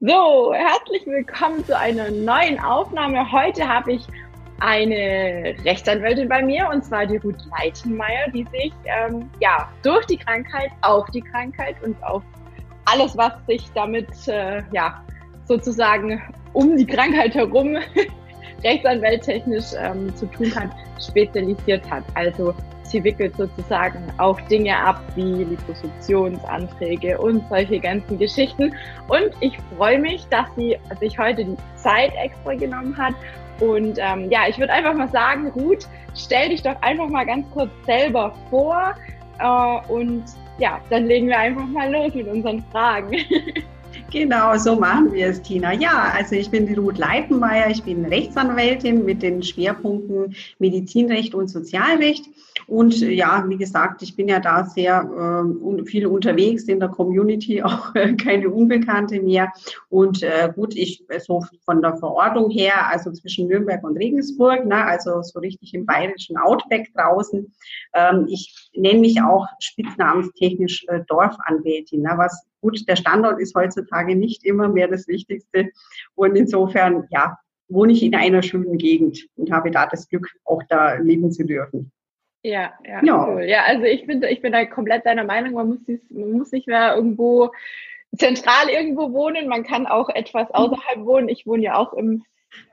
[0.00, 3.32] So, herzlich willkommen zu einer neuen Aufnahme.
[3.32, 4.06] Heute habe ich
[4.60, 10.18] eine Rechtsanwältin bei mir und zwar die Ruth Leitenmeier, die sich ähm, ja durch die
[10.18, 12.22] Krankheit, auf die Krankheit und auf
[12.84, 15.02] alles, was sich damit äh, ja
[15.46, 16.22] sozusagen
[16.52, 17.78] um die Krankheit herum
[18.64, 22.04] rechtsanwälttechnisch ähm, zu tun hat, spezialisiert hat.
[22.12, 22.54] Also
[22.90, 28.74] Sie wickelt sozusagen auch Dinge ab wie Liposuktionsanträge und solche ganzen Geschichten.
[29.08, 33.14] Und ich freue mich, dass sie sich heute die Zeit extra genommen hat.
[33.60, 37.46] Und ähm, ja, ich würde einfach mal sagen, Ruth, stell dich doch einfach mal ganz
[37.52, 38.94] kurz selber vor.
[39.38, 40.24] Äh, und
[40.58, 43.16] ja, dann legen wir einfach mal los mit unseren Fragen.
[44.12, 45.72] Genau, so machen wir es, Tina.
[45.72, 51.48] Ja, also ich bin die Ruth Leitenmeier, ich bin Rechtsanwältin mit den Schwerpunkten Medizinrecht und
[51.48, 52.26] Sozialrecht.
[52.66, 57.62] Und ja, wie gesagt, ich bin ja da sehr äh, viel unterwegs in der Community,
[57.62, 59.52] auch äh, keine Unbekannte mehr.
[59.88, 64.84] Und äh, gut, ich so von der Verordnung her, also zwischen Nürnberg und Regensburg, ne,
[64.84, 67.52] also so richtig im bayerischen Outback draußen.
[67.94, 74.16] Ähm, ich nenne mich auch spitznamenstechnisch äh, Dorfanwältin, ne, was gut, der Standort ist heutzutage
[74.16, 75.70] nicht immer mehr das Wichtigste.
[76.16, 80.62] Und insofern, ja, wohne ich in einer schönen Gegend und habe da das Glück, auch
[80.68, 81.92] da leben zu dürfen.
[82.42, 83.26] Ja, ja, ja.
[83.26, 83.44] cool.
[83.44, 86.52] Ja, also ich bin, ich bin da komplett deiner Meinung, man muss, dies, man muss
[86.52, 87.50] nicht mehr irgendwo
[88.16, 91.28] zentral irgendwo wohnen, man kann auch etwas außerhalb wohnen.
[91.28, 92.24] Ich wohne ja auch im,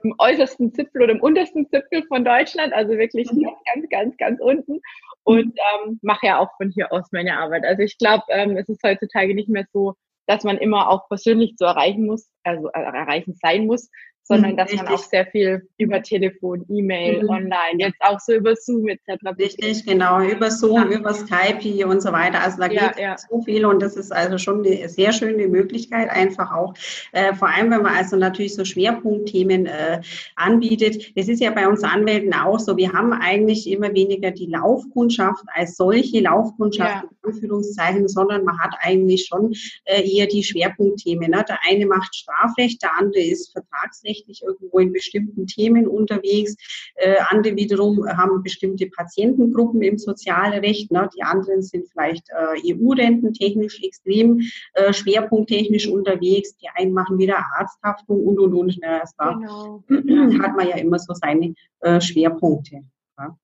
[0.03, 3.43] im äußersten Zipfel oder im untersten Zipfel von Deutschland, also wirklich mhm.
[3.43, 4.79] ganz, ganz, ganz, ganz unten
[5.23, 7.65] und ähm, mache ja auch von hier aus meine Arbeit.
[7.65, 9.95] Also ich glaube, ähm, es ist heutzutage nicht mehr so,
[10.27, 13.89] dass man immer auch persönlich zu erreichen muss, also äh, erreichen sein muss,
[14.23, 14.89] sondern mhm, dass Richtig.
[14.89, 17.29] man auch sehr viel über Telefon, E-Mail, mhm.
[17.29, 19.09] online, jetzt auch so über Zoom etc.
[19.37, 20.97] Richtig, genau, über Zoom, ja.
[20.97, 22.41] über Skype und so weiter.
[22.41, 23.15] Also da ja, geht ja.
[23.17, 26.73] so viel und das ist also schon eine sehr schöne Möglichkeit, einfach auch,
[27.11, 30.01] äh, vor allem wenn man also natürlich so Schwerpunktthemen äh,
[30.35, 31.11] anbietet.
[31.15, 35.43] Es ist ja bei uns Anwälten auch so, wir haben eigentlich immer weniger die Laufkundschaft
[35.53, 39.53] als solche Laufkundschaft in Anführungszeichen, sondern man hat eigentlich schon
[39.85, 41.31] äh, eher die Schwerpunktthemen.
[41.31, 41.43] Ne?
[41.47, 46.55] Der eine macht Strafrecht, der andere ist Vertragsrecht rechtlich irgendwo in bestimmten Themen unterwegs.
[46.95, 50.91] Äh, andere wiederum haben bestimmte Patientengruppen im Sozialrecht.
[50.91, 51.09] Ne?
[51.15, 54.41] Die anderen sind vielleicht äh, EU-Renten technisch extrem
[54.73, 56.55] äh, schwerpunkttechnisch unterwegs.
[56.57, 58.79] Die einen machen wieder Arzthaftung und, und, und.
[58.81, 59.01] Ne?
[59.17, 59.83] Da genau.
[60.43, 62.81] hat man ja immer so seine äh, Schwerpunkte.
[63.17, 63.37] Ja?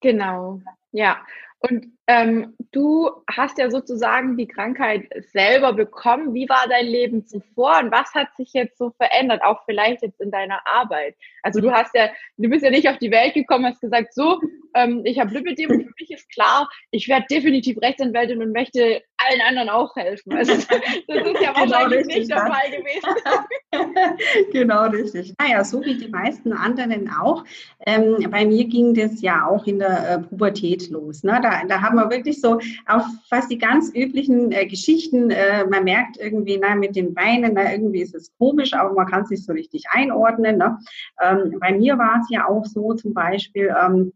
[0.00, 0.60] Genau,
[0.92, 1.16] ja.
[1.60, 6.34] Und ähm, du hast ja sozusagen die Krankheit selber bekommen.
[6.34, 10.20] Wie war dein Leben zuvor und was hat sich jetzt so verändert, auch vielleicht jetzt
[10.20, 11.16] in deiner Arbeit?
[11.42, 14.40] Also du hast ja, du bist ja nicht auf die Welt gekommen, hast gesagt, so,
[14.74, 19.02] ähm, ich habe Lipidem und für mich ist klar, ich werde definitiv Rechtsanwältin und möchte
[19.18, 20.34] allen anderen auch helfen.
[20.34, 20.78] Also das ist ja
[21.08, 24.50] genau wahrscheinlich richtig, nicht der Fall gewesen.
[24.52, 25.34] genau richtig.
[25.38, 27.44] Naja, so wie die meisten anderen auch.
[27.86, 31.22] Ähm, bei mir ging das ja auch in der äh, Pubertät los.
[31.22, 31.40] Ne?
[31.46, 35.30] Da, da haben wir wirklich so auf fast die ganz üblichen äh, Geschichten.
[35.30, 39.06] Äh, man merkt irgendwie, na, mit den Beinen, na, irgendwie ist es komisch, aber man
[39.06, 40.58] kann es nicht so richtig einordnen.
[40.58, 40.76] Ne?
[41.22, 44.12] Ähm, bei mir war es ja auch so zum Beispiel, ähm,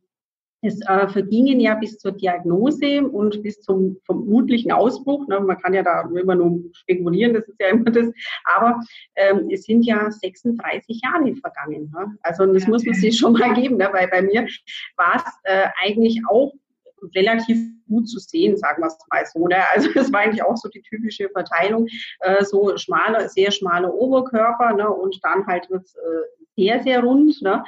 [0.63, 5.27] es äh, vergingen ja bis zur Diagnose und bis zum vermutlichen Ausbruch.
[5.29, 8.13] Ne, man kann ja da immer nur spekulieren, das ist ja immer das.
[8.45, 8.81] Aber
[9.17, 11.93] ähm, es sind ja 36 Jahre vergangen.
[11.95, 12.19] Ne?
[12.23, 12.69] Also das ja.
[12.69, 13.89] muss man sich schon mal geben, ne?
[13.93, 14.47] weil bei mir
[14.97, 16.53] war es äh, eigentlich auch
[17.15, 19.47] relativ gut zu sehen, sagen wir es mal so.
[19.47, 19.57] Ne?
[19.73, 21.87] Also das war eigentlich auch so die typische Verteilung,
[22.21, 24.89] äh, so schmaler, sehr schmaler Oberkörper ne?
[24.89, 27.41] und dann halt wird es äh, sehr, sehr rund.
[27.43, 27.65] Ne?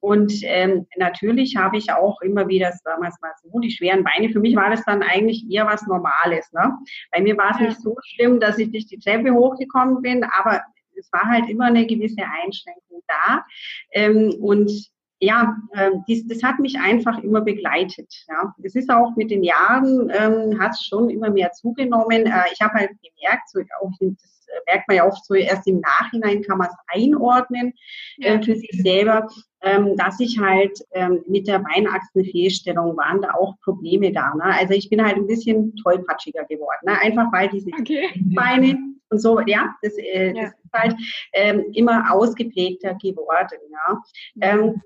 [0.00, 3.10] Und ähm, natürlich habe ich auch immer wieder, es mal
[3.42, 4.30] so, die schweren Beine.
[4.30, 6.52] Für mich war das dann eigentlich eher was Normales.
[6.52, 6.72] Ne?
[7.12, 7.66] Bei mir war es ja.
[7.66, 10.62] nicht so schlimm, dass ich nicht die Treppe hochgekommen bin, aber
[10.98, 13.44] es war halt immer eine gewisse Einschränkung da.
[13.92, 14.70] Ähm, und
[15.18, 18.12] ja, äh, dies, das hat mich einfach immer begleitet.
[18.28, 18.54] Ja.
[18.62, 22.26] Es ist auch mit den Jahren, ähm, hat es schon immer mehr zugenommen.
[22.26, 25.80] Äh, ich habe halt gemerkt, so auch das merkt man ja oft so, erst im
[25.80, 27.72] Nachhinein kann man es einordnen
[28.20, 28.42] äh, ja.
[28.42, 29.28] für sich selber,
[29.62, 34.34] ähm, dass ich halt ähm, mit der Beinachsenfehlstellung waren da auch Probleme da.
[34.34, 34.44] Ne?
[34.44, 37.00] Also ich bin halt ein bisschen tollpatschiger geworden, ne?
[37.00, 38.08] einfach weil diese okay.
[38.34, 38.78] Beine
[39.08, 40.44] und so, ja, das, äh, ja.
[40.44, 40.96] das ist halt
[41.32, 43.58] ähm, immer ausgeprägter geworden.
[43.70, 44.02] Ja.
[44.40, 44.82] Ähm,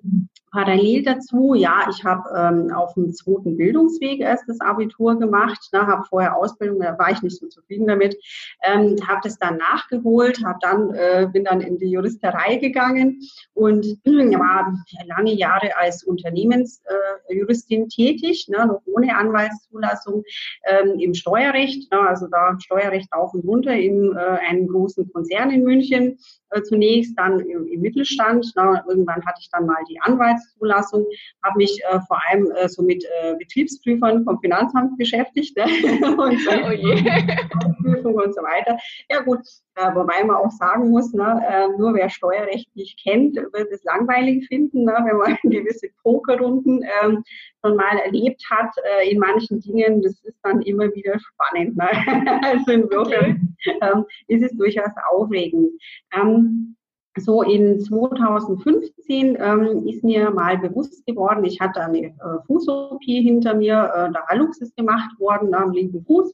[0.53, 5.87] Parallel dazu, ja, ich habe ähm, auf dem zweiten Bildungsweg erst das Abitur gemacht, ne,
[5.87, 8.17] habe vorher Ausbildung, da war ich nicht so zufrieden damit,
[8.65, 13.21] ähm, habe das dann nachgeholt, habe dann äh, bin dann in die Juristerei gegangen
[13.55, 14.75] und äh, war
[15.07, 20.25] lange Jahre als Unternehmensjuristin äh, tätig, ne, noch ohne Anwaltszulassung
[20.65, 25.51] ähm, im Steuerrecht, ne, also da Steuerrecht auf und runter in äh, einem großen Konzern
[25.51, 26.19] in München
[26.63, 28.47] zunächst, dann im, im Mittelstand.
[28.57, 31.07] Ne, irgendwann hatte ich dann mal die Anwalts Arbeitszulassung,
[31.43, 35.65] habe mich äh, vor allem äh, so mit äh, Betriebsprüfern vom Finanzamt beschäftigt ne?
[36.17, 38.79] und so, oh Prüfung und so weiter.
[39.09, 39.41] Ja gut,
[39.81, 43.83] äh, wobei man auch sagen muss, ne, äh, nur wer Steuerrecht nicht kennt, wird es
[43.85, 47.23] langweilig finden, ne, wenn man gewisse Pokerrunden ähm,
[47.65, 50.03] schon mal erlebt hat äh, in manchen Dingen.
[50.03, 51.77] Das ist dann immer wieder spannend.
[51.77, 51.89] Ne?
[52.43, 55.71] also insofern ähm, ist es durchaus aufregend.
[56.15, 56.77] Ähm,
[57.19, 62.13] so in 2015 ähm, ist mir mal bewusst geworden, ich hatte eine äh,
[62.47, 66.33] Fuß-OP hinter mir, äh, der Hallux ist gemacht worden ne, am linken Fuß.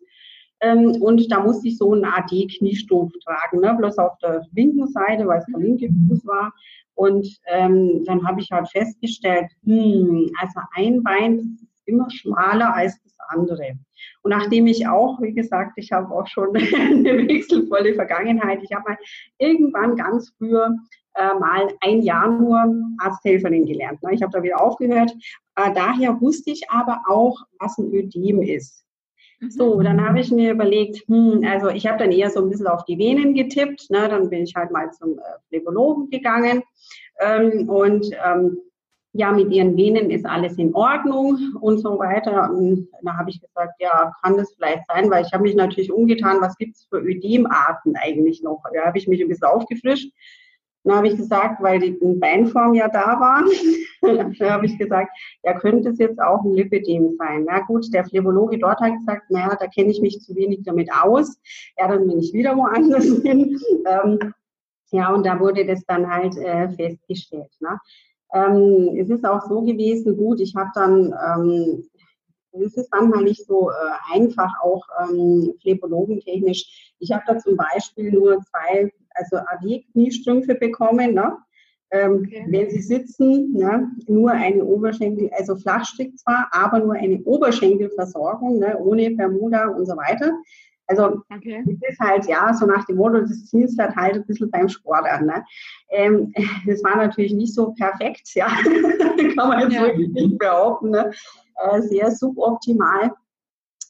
[0.67, 5.27] Ähm, und da musste ich so einen AD-Kniestumpf tragen, ne, bloß auf der linken Seite,
[5.27, 6.53] weil es der linke Fuß war.
[6.95, 13.01] Und ähm, dann habe ich halt festgestellt, hm, also ein Bein ist immer schmaler als
[13.03, 13.79] das andere.
[14.23, 18.91] Und nachdem ich auch, wie gesagt, ich habe auch schon eine wechselvolle Vergangenheit, ich habe
[18.91, 18.99] mal
[19.39, 20.75] irgendwann ganz früher
[21.15, 24.03] äh, mal ein Jahr nur Arzthelferin gelernt.
[24.03, 24.15] Ne?
[24.15, 25.13] Ich habe da wieder aufgehört.
[25.57, 28.86] Äh, daher wusste ich aber auch, was ein Ödem ist.
[29.41, 29.51] Mhm.
[29.51, 32.67] So, dann habe ich mir überlegt, hm, also ich habe dann eher so ein bisschen
[32.67, 33.91] auf die Venen getippt.
[33.91, 34.09] Ne?
[34.09, 36.63] Dann bin ich halt mal zum äh, Phlebologen gegangen
[37.21, 38.59] ähm, und ähm,
[39.19, 42.51] ja, mit ihren Venen ist alles in Ordnung und so weiter.
[42.51, 45.91] Und da habe ich gesagt, ja, kann das vielleicht sein, weil ich habe mich natürlich
[45.91, 48.63] umgetan, was gibt es für Ödemarten eigentlich noch?
[48.75, 50.13] Da habe ich mich ein bisschen aufgefrischt.
[50.87, 53.43] Dann habe ich gesagt, weil die Beinform ja da war,
[54.03, 55.11] dann habe ich gesagt,
[55.43, 57.45] ja, könnte es jetzt auch ein Lipidem sein.
[57.45, 60.89] Na gut, der Phlebologe dort hat gesagt, naja, da kenne ich mich zu wenig damit
[60.93, 61.41] aus.
[61.77, 63.59] Ja, dann bin ich wieder woanders hin.
[63.85, 64.33] Ähm,
[64.93, 67.51] ja, und da wurde das dann halt äh, festgestellt.
[67.59, 67.81] Ne?
[68.33, 71.85] Ähm, es ist auch so gewesen, gut, ich habe dann, ähm,
[72.53, 76.95] es ist manchmal nicht so äh, einfach, auch ähm, phlebologentechnisch.
[77.01, 81.37] Ich habe da zum Beispiel nur zwei, also AD-Kniestrümpfe bekommen, ne?
[81.93, 82.45] Ähm, okay.
[82.49, 88.77] Wenn Sie sitzen, ne, nur eine Oberschenkel, also Flachstrick zwar, aber nur eine Oberschenkelversorgung, ne,
[88.79, 90.33] ohne Bermuda und so weiter.
[90.89, 91.65] Also okay.
[91.67, 94.69] das ist halt, ja, so nach dem Motto, das zielst halt halt ein bisschen beim
[94.69, 95.27] Sport an.
[95.27, 95.45] Ne?
[95.91, 96.33] Ähm,
[96.67, 98.47] das war natürlich nicht so perfekt, ja,
[99.37, 99.83] kann man jetzt ja.
[99.83, 100.91] wirklich nicht behaupten.
[100.91, 101.11] Ne?
[101.57, 103.13] Äh, sehr suboptimal.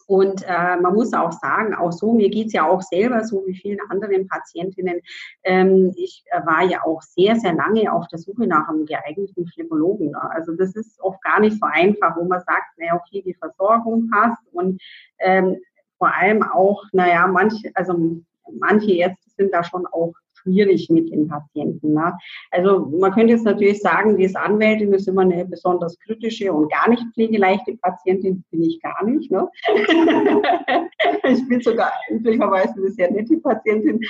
[0.07, 3.55] Und äh, man muss auch sagen, auch so, mir geht's ja auch selber, so wie
[3.55, 5.01] vielen anderen Patientinnen.
[5.43, 9.47] Ähm, ich äh, war ja auch sehr, sehr lange auf der Suche nach einem geeigneten
[9.47, 10.13] Phlebologen.
[10.13, 10.31] Ne?
[10.31, 14.09] Also das ist oft gar nicht so einfach, wo man sagt, na okay, die Versorgung
[14.09, 14.81] passt und
[15.19, 15.57] ähm,
[15.99, 18.21] vor allem auch, naja, manche, also
[18.53, 20.13] manche Ärzte sind da schon auch
[20.47, 21.95] schwierig mit den Patienten.
[21.95, 22.17] Ne?
[22.51, 26.71] Also man könnte jetzt natürlich sagen, die ist Anwältin ist immer eine besonders kritische und
[26.71, 29.31] gar nicht pflegeleichte Patientin, bin ich gar nicht.
[29.31, 29.49] Ne?
[31.25, 34.01] ich bin sogar üblicherweise eine sehr nette Patientin.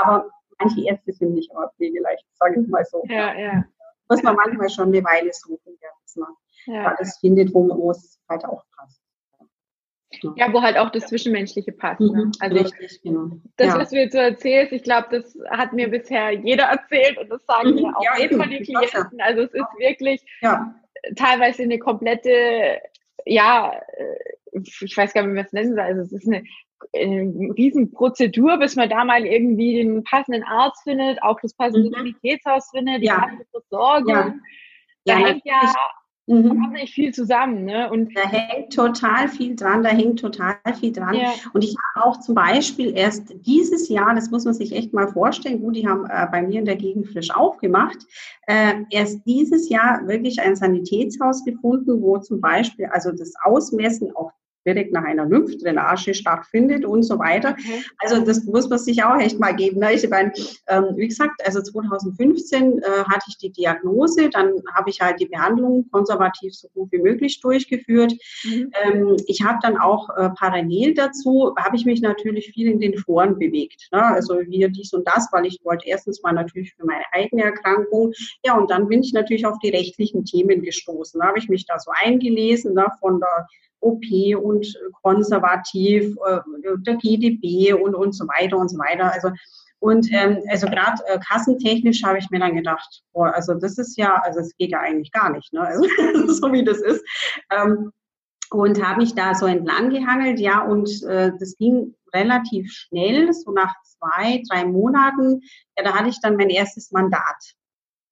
[0.00, 0.28] Aber
[0.58, 3.02] manche Ärzte sind nicht immer pflegeleicht, sage ich mal so.
[3.08, 3.64] Ja, ja.
[4.08, 6.30] Muss man manchmal schon eine Weile suchen, dass man
[6.66, 6.94] ja.
[6.94, 9.01] alles findet, wo es halt auch passt.
[10.36, 12.00] Ja, wo halt auch das Zwischenmenschliche passt.
[12.00, 12.26] Ne?
[12.26, 13.30] Mhm, also Richtig, genau.
[13.56, 13.78] das, ja.
[13.78, 17.44] was du jetzt so erzählst, ich glaube, das hat mir bisher jeder erzählt und das
[17.46, 19.20] sagen mhm, mir auch ja, eben, die Klienten.
[19.20, 20.74] Also es ist wirklich ja.
[21.16, 22.80] teilweise eine komplette,
[23.26, 25.80] ja, äh, ich weiß gar nicht, wie man es nennen soll.
[25.80, 26.44] Also es ist eine,
[26.94, 31.94] eine Riesenprozedur, bis man da mal irgendwie den passenden Arzt findet, auch das passende mhm.
[31.94, 33.20] Sanitätshaus findet, die ja.
[33.20, 34.14] passende Versorgung.
[34.14, 34.34] Ja.
[35.04, 35.74] Da hängt ja
[36.26, 36.42] Mhm.
[36.42, 37.64] Da kommt nicht viel zusammen.
[37.64, 37.90] Ne?
[37.90, 41.14] Und da hängt total viel dran, da hängt total viel dran.
[41.14, 41.32] Ja.
[41.52, 45.08] Und ich habe auch zum Beispiel erst dieses Jahr, das muss man sich echt mal
[45.08, 47.98] vorstellen, gut, die haben äh, bei mir in der Gegend frisch aufgemacht,
[48.46, 54.32] äh, erst dieses Jahr wirklich ein Sanitätshaus gefunden, wo zum Beispiel also das Ausmessen auch
[54.66, 57.56] direkt nach einer Lymphdrainage stattfindet und so weiter.
[57.58, 57.82] Okay.
[57.98, 59.80] Also das muss man sich auch echt mal geben.
[59.80, 59.94] Ne?
[59.94, 60.32] Ich meine,
[60.68, 65.26] ähm, wie gesagt, also 2015 äh, hatte ich die Diagnose, dann habe ich halt die
[65.26, 68.12] Behandlung konservativ so gut wie möglich durchgeführt.
[68.44, 68.70] Mhm.
[68.82, 72.96] Ähm, ich habe dann auch äh, parallel dazu, habe ich mich natürlich viel in den
[72.96, 73.88] Foren bewegt.
[73.92, 74.02] Ne?
[74.02, 78.12] Also hier dies und das, weil ich wollte erstens mal natürlich für meine eigene Erkrankung,
[78.44, 81.20] ja, und dann bin ich natürlich auf die rechtlichen Themen gestoßen.
[81.20, 83.46] Da habe ich mich da so eingelesen, ne, von der
[83.82, 84.04] OP
[84.42, 84.66] und
[85.02, 86.40] konservativ, äh,
[86.86, 89.12] der GDB und, und so weiter und so weiter.
[89.12, 89.30] Also
[89.80, 93.98] Und ähm, also gerade äh, kassentechnisch habe ich mir dann gedacht, boah, also das ist
[93.98, 95.60] ja, also es geht ja eigentlich gar nicht, ne?
[95.60, 95.82] Also,
[96.32, 97.04] so wie das ist.
[97.50, 97.90] Ähm,
[98.50, 103.50] und habe mich da so entlang gehangelt, ja, und äh, das ging relativ schnell, so
[103.50, 105.40] nach zwei, drei Monaten,
[105.76, 107.54] ja, da hatte ich dann mein erstes Mandat.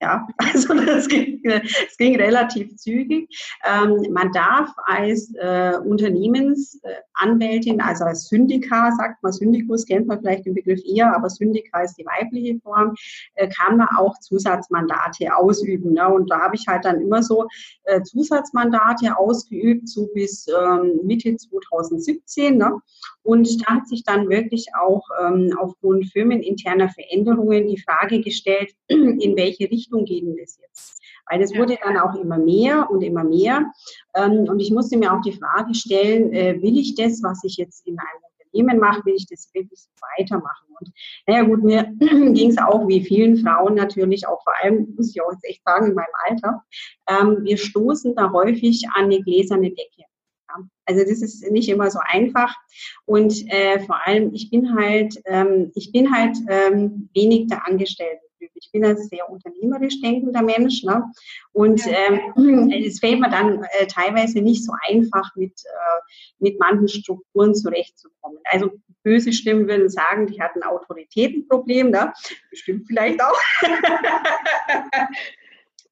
[0.02, 3.28] Ja, also das ging, das ging relativ zügig.
[3.64, 10.46] Ähm, man darf als äh, Unternehmensanwältin, also als Syndika, sagt man, Syndikus kennt man vielleicht
[10.46, 12.94] den Begriff eher, aber Syndika ist die weibliche Form,
[13.34, 15.92] äh, kann man auch Zusatzmandate ausüben.
[15.92, 16.08] Ne?
[16.08, 17.46] Und da habe ich halt dann immer so
[17.84, 22.56] äh, Zusatzmandate ausgeübt, so bis ähm, Mitte 2017.
[22.56, 22.72] Ne?
[23.30, 29.36] Und da hat sich dann wirklich auch ähm, aufgrund firmeninterner Veränderungen die Frage gestellt, in
[29.36, 31.00] welche Richtung denn das jetzt?
[31.30, 33.70] Weil es wurde dann auch immer mehr und immer mehr.
[34.16, 37.56] Ähm, und ich musste mir auch die Frage stellen, äh, will ich das, was ich
[37.56, 38.20] jetzt in einem
[38.52, 39.78] Unternehmen mache, will ich das wirklich
[40.18, 40.66] weitermachen?
[40.80, 40.90] Und
[41.28, 45.22] naja gut, mir ging es auch wie vielen Frauen natürlich, auch vor allem, muss ich
[45.22, 46.64] auch jetzt echt sagen, in meinem Alter,
[47.08, 50.09] ähm, wir stoßen da häufig an eine gläserne Decke.
[50.84, 52.54] Also das ist nicht immer so einfach.
[53.04, 58.24] Und äh, vor allem, ich bin halt, ähm, ich bin halt ähm, wenig der Angestellten.
[58.54, 60.82] Ich bin ein sehr unternehmerisch denkender Mensch.
[60.82, 61.04] Ne?
[61.52, 66.00] Und ähm, es fällt mir dann äh, teilweise nicht so einfach, mit, äh,
[66.38, 68.38] mit manchen Strukturen zurechtzukommen.
[68.44, 68.70] Also
[69.02, 71.90] böse Stimmen würden sagen, die hat ein Autoritätenproblem.
[71.90, 72.12] Ne?
[72.50, 73.38] Bestimmt vielleicht auch.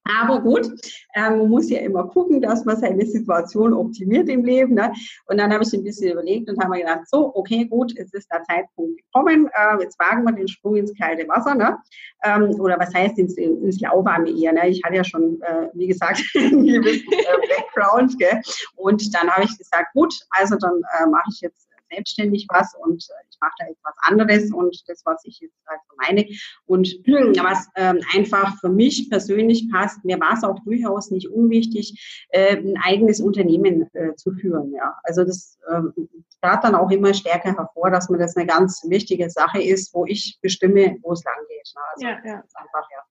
[0.08, 0.66] Aber gut,
[1.14, 4.74] ähm, man muss ja immer gucken, dass man seine Situation optimiert im Leben.
[4.74, 4.92] Ne?
[5.26, 8.12] Und dann habe ich ein bisschen überlegt und habe mir gedacht, so, okay, gut, es
[8.14, 11.54] ist der Zeitpunkt gekommen, äh, jetzt wagen wir den Sprung ins kalte Wasser.
[11.54, 11.76] Ne?
[12.24, 14.52] Ähm, oder was heißt ins, ins Lauwarme eher?
[14.52, 14.68] Ne?
[14.68, 18.18] Ich hatte ja schon, äh, wie gesagt, einen gewissen äh, Background.
[18.18, 18.40] Gell?
[18.76, 23.02] Und dann habe ich gesagt, gut, also dann äh, mache ich jetzt selbstständig was und
[23.02, 26.26] äh, ich mache da jetzt was anderes und das, was ich jetzt halt so meine.
[26.66, 26.88] Und
[27.42, 32.56] was ähm, einfach für mich persönlich passt, mir war es auch durchaus nicht unwichtig, äh,
[32.56, 34.72] ein eigenes Unternehmen äh, zu führen.
[34.72, 34.96] Ja.
[35.02, 36.02] Also das äh,
[36.40, 40.06] trat dann auch immer stärker hervor, dass mir das eine ganz wichtige Sache ist, wo
[40.06, 41.72] ich bestimme, wo es lang geht.
[41.92, 42.44] Also ja, ja.
[42.54, 43.02] einfach, ja.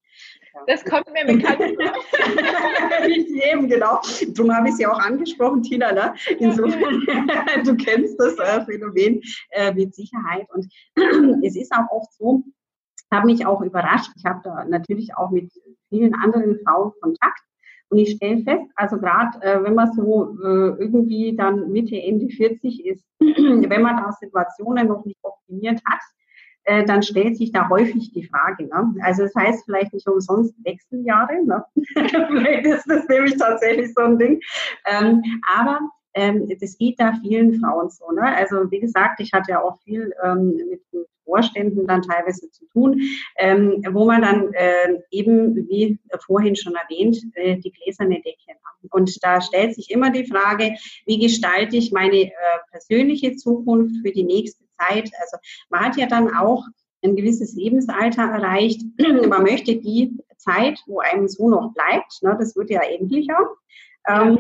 [0.65, 3.05] Das kommt mir bekannt vor.
[3.07, 3.99] Eben, genau.
[4.29, 5.91] Darum habe ich sie auch angesprochen, Tina.
[5.91, 6.13] Ne?
[6.39, 7.05] Insofern,
[7.65, 9.21] du kennst das äh, Phänomen
[9.51, 10.47] äh, mit Sicherheit.
[10.53, 10.67] Und
[11.45, 12.43] es ist auch oft so,
[13.11, 14.11] habe mich auch überrascht.
[14.17, 15.51] Ich habe da natürlich auch mit
[15.89, 17.41] vielen anderen Frauen Kontakt.
[17.89, 22.27] Und ich stelle fest, also gerade äh, wenn man so äh, irgendwie dann Mitte, Ende
[22.27, 26.01] 40 ist, wenn man da Situationen noch nicht optimiert hat,
[26.67, 28.65] äh, dann stellt sich da häufig die Frage.
[28.65, 28.93] Ne?
[29.01, 31.43] Also das heißt vielleicht nicht umsonst Wechseljahre.
[31.45, 31.63] Ne?
[31.95, 34.41] vielleicht ist das nämlich tatsächlich so ein Ding.
[34.85, 35.23] Ähm,
[35.55, 35.79] aber
[36.13, 38.11] ähm, das geht da vielen Frauen so.
[38.11, 38.35] Ne?
[38.35, 40.81] Also wie gesagt, ich hatte ja auch viel ähm, mit
[41.23, 43.01] Vorständen dann teilweise zu tun,
[43.37, 48.91] ähm, wo man dann äh, eben, wie vorhin schon erwähnt, äh, die gläserne Decke hat.
[48.91, 50.73] Und da stellt sich immer die Frage,
[51.05, 52.31] wie gestalte ich meine äh,
[52.71, 55.09] persönliche Zukunft für die nächste Zeit.
[55.21, 55.37] Also
[55.69, 56.65] man hat ja dann auch
[57.03, 58.81] ein gewisses Lebensalter erreicht.
[59.27, 63.37] man möchte die Zeit, wo einem so noch bleibt, ne, das wird ja endlicher,
[64.07, 64.39] ähm,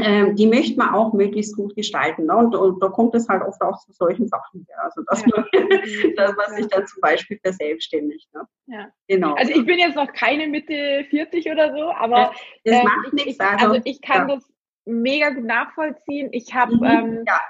[0.00, 2.26] ähm, die möchte man auch möglichst gut gestalten.
[2.26, 2.34] Ne?
[2.34, 4.66] Und, und, da kommt es halt oft auch zu solchen Sachen.
[4.68, 4.76] Ja.
[4.84, 5.28] Also dass, ja.
[5.36, 5.46] man,
[6.16, 8.32] dass man sich dann zum Beispiel verselbstständigt.
[8.32, 8.46] Ne?
[8.66, 8.88] Ja.
[9.06, 9.34] Genau.
[9.34, 12.32] Also ich bin jetzt noch keine Mitte 40 oder so, aber
[12.64, 13.38] das ähm, macht nichts.
[13.38, 14.36] Also, also, ich kann ja.
[14.36, 14.50] das
[14.86, 16.30] mega gut nachvollziehen.
[16.32, 16.84] Ich habe mhm.
[16.84, 17.40] ähm, ja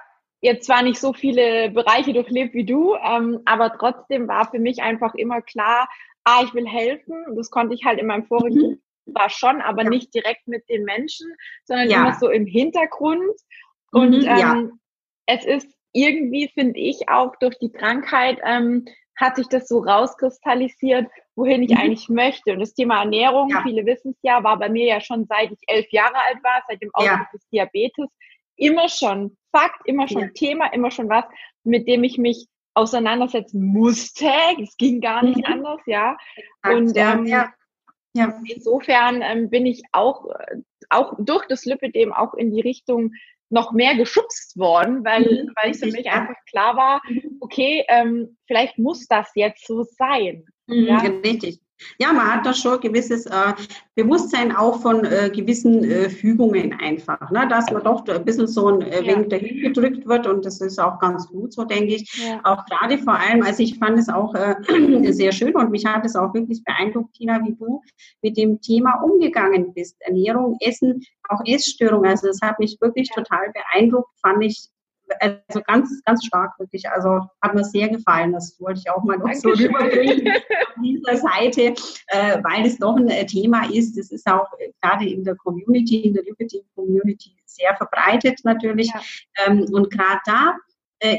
[0.42, 4.82] jetzt zwar nicht so viele Bereiche durchlebt wie du, ähm, aber trotzdem war für mich
[4.82, 5.88] einfach immer klar,
[6.24, 7.24] ah, ich will helfen.
[7.36, 9.14] Das konnte ich halt in meinem vorigen mhm.
[9.14, 9.88] war schon, aber ja.
[9.88, 11.32] nicht direkt mit den Menschen,
[11.64, 12.02] sondern ja.
[12.02, 13.32] immer so im Hintergrund.
[13.92, 14.68] Und mhm, ähm, ja.
[15.26, 18.84] es ist irgendwie, finde ich, auch durch die Krankheit ähm,
[19.16, 21.06] hat sich das so rauskristallisiert,
[21.36, 21.76] wohin ich mhm.
[21.76, 22.52] eigentlich möchte.
[22.52, 23.62] Und das Thema Ernährung, ja.
[23.62, 26.62] viele wissen es ja, war bei mir ja schon seit ich elf Jahre alt war,
[26.66, 28.08] seit dem Ausbruch des Diabetes,
[28.62, 30.28] immer schon Fakt, immer schon ja.
[30.28, 31.24] Thema, immer schon was,
[31.62, 34.30] mit dem ich mich auseinandersetzen musste.
[34.62, 35.44] Es ging gar nicht mhm.
[35.44, 36.16] anders, ja.
[36.64, 37.52] Und ähm, ja.
[38.14, 38.40] Ja.
[38.46, 40.56] insofern ähm, bin ich auch, äh,
[40.90, 43.12] auch durch das Lipidem auch in die Richtung
[43.50, 45.52] noch mehr geschubst worden, weil, mhm.
[45.56, 47.36] weil es für mich einfach klar war, mhm.
[47.40, 50.44] okay, ähm, vielleicht muss das jetzt so sein.
[50.66, 50.98] Mhm, ja?
[50.98, 51.60] Richtig.
[51.98, 53.52] Ja, man hat da schon gewisses äh,
[53.94, 57.46] Bewusstsein auch von äh, gewissen äh, Fügungen einfach, ne?
[57.48, 59.38] dass man doch ein bisschen so ein äh, wenig ja.
[59.38, 62.26] dahin gedrückt wird und das ist auch ganz gut so, denke ich.
[62.26, 62.40] Ja.
[62.44, 64.54] Auch gerade vor allem, also ich fand es auch äh,
[65.12, 67.82] sehr schön und mich hat es auch wirklich beeindruckt, Tina, wie du
[68.22, 69.96] mit dem Thema umgegangen bist.
[70.00, 72.04] Ernährung, Essen, auch Essstörung.
[72.04, 74.68] Also das hat mich wirklich total beeindruckt, fand ich
[75.20, 76.88] also ganz, ganz stark wirklich.
[76.88, 78.32] Also hat mir sehr gefallen.
[78.32, 79.56] Das wollte ich auch mal noch Dankeschön.
[79.56, 81.74] so rüberbringen auf dieser Seite,
[82.08, 83.96] äh, weil es doch ein äh, Thema ist.
[83.98, 88.88] Es ist auch äh, gerade in der Community, in der Liberty Community sehr verbreitet natürlich.
[88.88, 89.00] Ja.
[89.46, 90.56] Ähm, und gerade da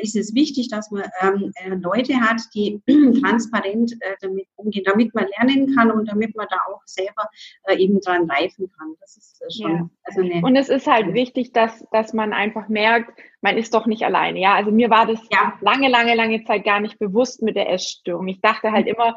[0.02, 2.82] ist es wichtig, dass man ähm, äh, Leute hat, die
[3.22, 7.30] transparent äh, damit umgehen, damit man lernen kann und damit man da auch selber
[7.66, 8.96] äh, eben dran reifen kann.
[9.02, 9.72] Das ist äh, schon.
[9.72, 9.90] Ja.
[10.04, 14.04] Also und es ist halt wichtig, dass, dass man einfach merkt, man ist doch nicht
[14.04, 14.40] alleine.
[14.40, 15.54] Ja, also mir war das ja.
[15.62, 18.28] lange, lange, lange Zeit gar nicht bewusst mit der Essstörung.
[18.28, 19.16] Ich dachte halt immer,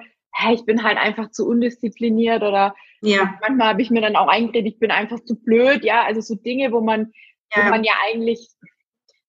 [0.53, 3.39] ich bin halt einfach zu undiszipliniert oder ja.
[3.41, 5.85] manchmal habe ich mir dann auch eingeredet, ich bin einfach zu blöd.
[5.85, 7.13] Ja, also so Dinge, wo man,
[7.55, 7.65] ja.
[7.65, 8.51] wo man ja eigentlich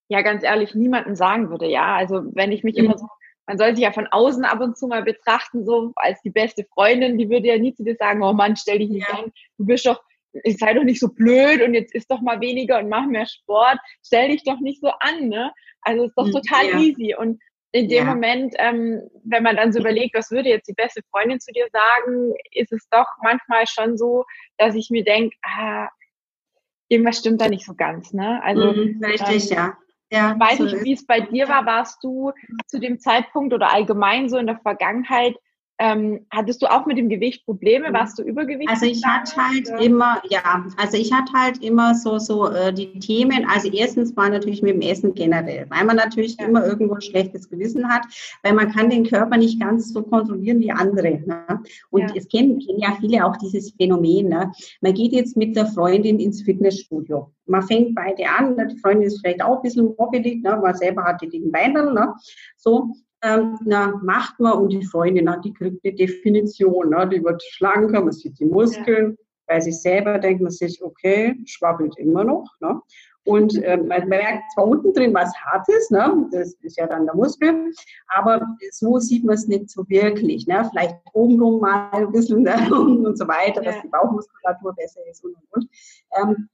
[0.10, 1.96] ja ganz ehrlich niemanden sagen würde, ja.
[1.96, 2.86] Also wenn ich mich mhm.
[2.86, 3.08] immer so,
[3.46, 6.66] man soll sich ja von außen ab und zu mal betrachten, so als die beste
[6.74, 9.20] Freundin, die würde ja nie zu dir sagen, oh Mann, stell dich nicht ja.
[9.20, 10.02] an, du bist doch,
[10.44, 13.80] sei doch nicht so blöd und jetzt isst doch mal weniger und mach mehr Sport,
[14.06, 15.52] stell dich doch nicht so an, ne?
[15.82, 16.34] Also ist doch mhm.
[16.34, 16.80] total ja.
[16.80, 17.16] easy.
[17.18, 17.40] Und
[17.72, 18.14] in dem ja.
[18.14, 21.68] Moment, ähm, wenn man dann so überlegt, was würde jetzt die beste Freundin zu dir
[21.72, 24.26] sagen, ist es doch manchmal schon so,
[24.58, 25.88] dass ich mir denke, ah,
[26.90, 28.42] irgendwas stimmt da nicht so ganz, ne?
[28.44, 29.78] Also mhm, richtig, ähm, ja.
[30.10, 31.66] Ja, ich weiß so nicht, wie es bei dir war.
[31.66, 32.32] Warst du
[32.68, 35.36] zu dem Zeitpunkt oder allgemein so in der Vergangenheit
[35.80, 37.94] ähm, hattest du auch mit dem Gewicht Probleme?
[37.94, 38.70] Warst du übergewichtig?
[38.70, 39.80] Also ich hatte halt oder?
[39.80, 43.46] immer, ja, also ich hatte halt immer so, so äh, die Themen.
[43.48, 46.48] Also erstens war natürlich mit dem Essen generell, weil man natürlich ja.
[46.48, 48.06] immer irgendwo ein schlechtes Gewissen hat,
[48.42, 51.22] weil man kann den Körper nicht ganz so kontrollieren wie andere.
[51.26, 51.62] Ne?
[51.92, 52.16] Und ja.
[52.16, 54.30] es kennen, kennen ja viele auch dieses Phänomen.
[54.30, 54.52] Ne?
[54.82, 57.32] Man geht jetzt mit der Freundin ins Fitnessstudio.
[57.46, 58.68] Man fängt beide an, ne?
[58.68, 60.60] die Freundin ist vielleicht auch ein bisschen wobbelig, ne?
[60.62, 62.14] man selber hat die dicken Beine, ne?
[62.58, 62.94] so
[63.24, 67.42] ähm, na, macht man und die Freundin, na, die kriegt eine Definition, na, die wird
[67.44, 69.26] schlanker, man sieht die Muskeln, ja.
[69.48, 72.48] bei sich selber denkt man sich, okay, schwabbelt immer noch.
[72.60, 72.80] Ne?
[73.26, 76.30] Und äh, man merkt zwar unten drin was Hartes, ne?
[76.32, 77.72] das ist ja dann der Muskel,
[78.08, 80.48] aber so sieht man es nicht so wirklich.
[80.48, 80.66] Ne?
[80.70, 82.56] Vielleicht obenrum mal ein bisschen ne?
[82.72, 83.72] und so weiter, ja.
[83.72, 85.70] dass die Bauchmuskulatur besser ist und und und.
[86.22, 86.50] Ähm,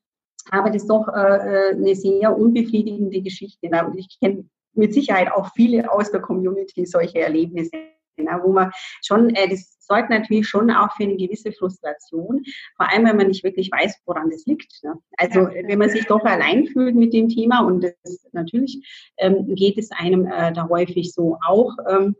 [0.51, 3.69] aber das ist doch äh, äh eine sehr unbefriedigende Geschichte.
[3.69, 3.85] Ne?
[3.85, 7.71] Und ich kenne mit Sicherheit auch viele aus der Community solche Erlebnisse
[8.17, 8.71] ne, wo man
[9.03, 12.43] schon, äh, das sorgt natürlich schon auch für eine gewisse Frustration,
[12.75, 14.83] vor allem wenn man nicht wirklich weiß, woran das liegt.
[14.83, 14.93] Ne?
[15.17, 17.93] Also wenn man sich doch allein fühlt mit dem Thema und das,
[18.31, 21.75] natürlich ähm, geht es einem äh, da häufig so auch.
[21.89, 22.15] Ähm,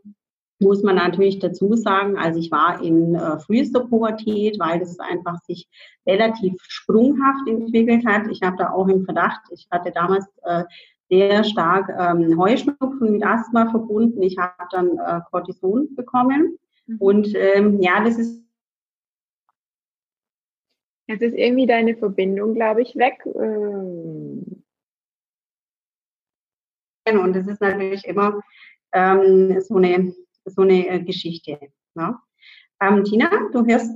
[0.60, 5.36] muss man natürlich dazu sagen, also ich war in äh, frühester Pubertät, weil das einfach
[5.42, 5.68] sich
[6.06, 8.28] relativ sprunghaft entwickelt hat.
[8.30, 10.62] Ich habe da auch im Verdacht, ich hatte damals äh,
[11.10, 14.22] sehr stark ähm, Heuschnupfen mit Asthma verbunden.
[14.22, 16.58] Ich habe dann äh, Cortison bekommen.
[16.86, 16.96] Mhm.
[16.98, 18.42] Und ähm, ja, das ist.
[21.06, 23.24] Jetzt ist irgendwie deine Verbindung, glaube ich, weg.
[23.26, 24.64] Ähm.
[27.06, 28.40] Und das ist natürlich immer
[28.92, 30.14] ähm, so eine,
[30.46, 31.58] so eine äh, Geschichte.
[31.94, 32.18] Ne?
[32.80, 33.90] Ähm, Tina, du hörst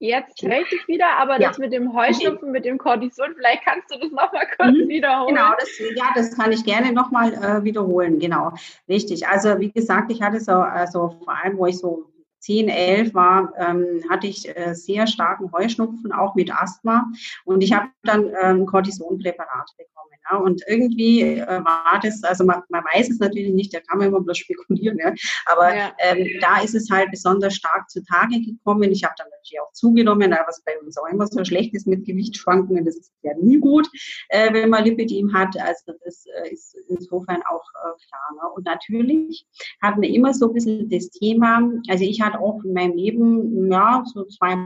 [0.00, 1.48] Jetzt höre ich wieder, aber ja.
[1.48, 4.88] das mit dem Heuschnupfen, mit dem Cortison, vielleicht kannst du das nochmal kurz mhm.
[4.88, 5.34] wiederholen.
[5.34, 8.52] Genau, das, ja, das kann ich gerne nochmal äh, wiederholen, genau.
[8.88, 9.26] Richtig.
[9.26, 12.06] Also wie gesagt, ich hatte so, also vor allem, wo ich so
[12.40, 17.06] 10, 11 war, ähm, hatte ich äh, sehr starken Heuschnupfen, auch mit Asthma.
[17.44, 20.08] Und ich habe dann ähm, Cortisonpräparat bekommen.
[20.30, 23.98] Ja, und irgendwie äh, war das, also man, man weiß es natürlich nicht, da kann
[23.98, 25.14] man immer bloß spekulieren, ja,
[25.46, 25.92] aber ja.
[26.00, 28.90] Ähm, da ist es halt besonders stark zutage gekommen.
[28.92, 32.04] Ich habe dann natürlich auch zugenommen, was bei uns auch immer so schlecht ist mit
[32.04, 33.88] Gewichtsschwankungen, das ist ja nie gut,
[34.28, 35.58] äh, wenn man Lipidem hat.
[35.58, 38.34] Also das äh, ist insofern auch äh, klar.
[38.34, 38.52] Ne?
[38.54, 39.46] Und natürlich
[39.80, 43.70] hatten wir immer so ein bisschen das Thema, also ich hatte auch in meinem Leben,
[43.70, 44.56] ja, so zwei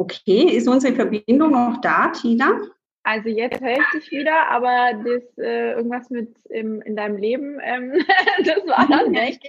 [0.00, 2.58] Okay, ist unsere Verbindung noch da, Tina?
[3.02, 7.58] Also jetzt höre ich dich wieder, aber das äh, irgendwas mit im, in deinem Leben,
[7.62, 7.92] ähm,
[8.44, 9.42] das war dann nicht.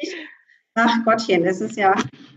[0.74, 1.96] Ach Gottchen, das ist ja,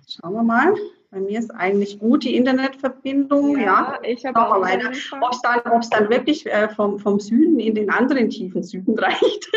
[0.08, 0.74] schauen wir mal.
[1.14, 3.60] Bei mir ist eigentlich gut die Internetverbindung.
[3.60, 3.98] Ja, ja.
[4.02, 4.90] ich habe auch weiter.
[5.20, 9.48] Ob es dann, dann wirklich äh, vom, vom Süden in den anderen tiefen Süden reicht.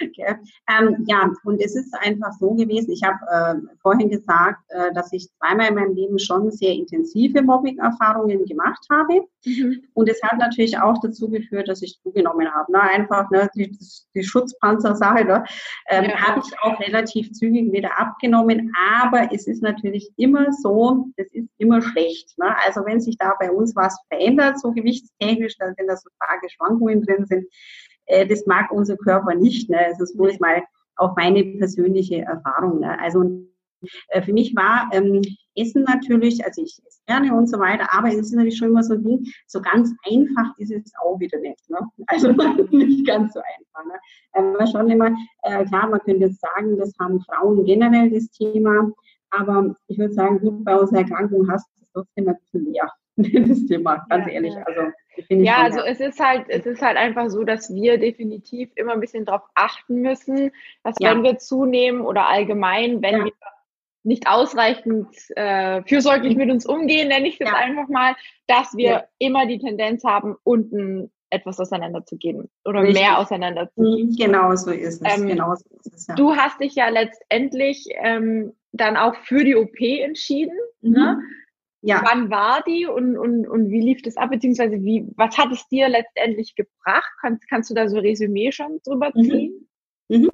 [0.00, 0.36] okay.
[0.70, 5.12] ähm, ja, und es ist einfach so gewesen, ich habe äh, vorhin gesagt, äh, dass
[5.12, 9.22] ich zweimal in meinem Leben schon sehr intensive Mobbing-Erfahrungen gemacht habe.
[9.44, 9.82] Mhm.
[9.94, 12.70] Und es hat natürlich auch dazu geführt, dass ich zugenommen habe.
[12.70, 12.80] Ne?
[12.80, 13.76] Einfach ne, die,
[14.14, 15.44] die Schutzpanzer-Sache ne?
[15.88, 16.28] ähm, ja.
[16.28, 18.72] habe ich auch relativ zügig wieder abgenommen.
[19.00, 22.36] Aber es ist natürlich immer so, es ist immer schlecht.
[22.38, 22.54] Ne?
[22.66, 26.48] Also wenn sich da bei uns was verändert, so gewichtstechnisch, dann sind da so starke
[26.50, 27.46] Schwankungen drin sind,
[28.06, 29.70] äh, das mag unser Körper nicht.
[29.70, 29.78] Ne?
[29.90, 30.62] Das ist bloß mal
[30.96, 32.80] auch meine persönliche Erfahrung.
[32.80, 32.98] Ne?
[33.00, 33.46] Also
[34.08, 35.22] äh, für mich war ähm,
[35.56, 38.82] Essen natürlich, also ich esse gerne und so weiter, aber es ist natürlich schon immer
[38.82, 41.68] so ein Ding, so ganz einfach ist es auch wieder nicht.
[41.68, 41.78] Ne?
[42.06, 42.32] Also
[42.70, 43.84] nicht ganz so einfach.
[43.86, 44.00] Ne?
[44.32, 45.10] Aber schon immer,
[45.42, 48.90] äh, klar, man könnte jetzt sagen, das haben Frauen generell das Thema,
[49.30, 52.90] aber ich würde sagen, gut, bei unserer Erkrankung hast du es trotzdem ein bisschen mehr.
[53.48, 54.54] das Thema, ganz ja, ehrlich.
[54.64, 54.80] Also,
[55.28, 59.00] ja, also es ist halt, es ist halt einfach so, dass wir definitiv immer ein
[59.00, 60.50] bisschen darauf achten müssen,
[60.84, 61.10] dass ja.
[61.10, 63.24] wenn wir zunehmen oder allgemein, wenn ja.
[63.26, 63.32] wir
[64.02, 68.14] nicht ausreichend äh, fürsorglich mit uns umgehen, nenne ich es jetzt einfach mal,
[68.46, 73.02] dass wir immer die Tendenz haben, unten etwas auseinanderzugehen oder Richtig.
[73.02, 74.08] mehr auseinanderzugehen.
[74.08, 75.18] Mhm, genau so ist es.
[75.18, 76.14] Ähm, genau so ist es ja.
[76.16, 80.56] Du hast dich ja letztendlich ähm, dann auch für die OP entschieden.
[80.80, 80.92] Mhm.
[80.92, 81.20] Ne?
[81.82, 82.02] Ja.
[82.04, 85.66] Wann war die und, und, und wie lief das ab, beziehungsweise wie, was hat es
[85.68, 87.10] dir letztendlich gebracht?
[87.20, 89.22] Kannst, kannst du da so ein Resümee schon drüber mhm.
[89.22, 89.52] ziehen?
[89.52, 89.66] Mhm.
[90.10, 90.28] Mhm.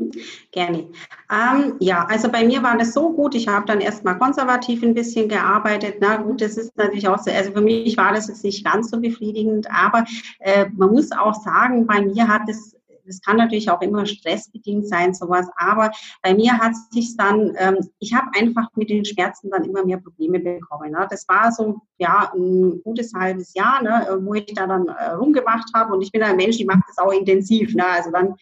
[0.52, 0.88] Gerne.
[1.30, 3.34] Ähm, ja, also bei mir war das so gut.
[3.34, 5.96] Ich habe dann erstmal konservativ ein bisschen gearbeitet.
[6.00, 8.90] Na gut, das ist natürlich auch so, also für mich war das jetzt nicht ganz
[8.90, 10.04] so befriedigend, aber
[10.38, 12.75] äh, man muss auch sagen, bei mir hat es
[13.06, 15.46] das kann natürlich auch immer stressbedingt sein, sowas.
[15.56, 15.90] Aber
[16.22, 19.98] bei mir hat sich dann, ähm, ich habe einfach mit den Schmerzen dann immer mehr
[19.98, 20.92] Probleme bekommen.
[20.92, 21.06] Ne?
[21.10, 25.70] Das war so, ja, ein gutes halbes Jahr, ne, wo ich da dann äh, rumgemacht
[25.74, 25.94] habe.
[25.94, 27.74] Und ich bin ein Mensch, ich mache das auch intensiv.
[27.74, 27.86] Ne?
[27.86, 28.34] Also dann,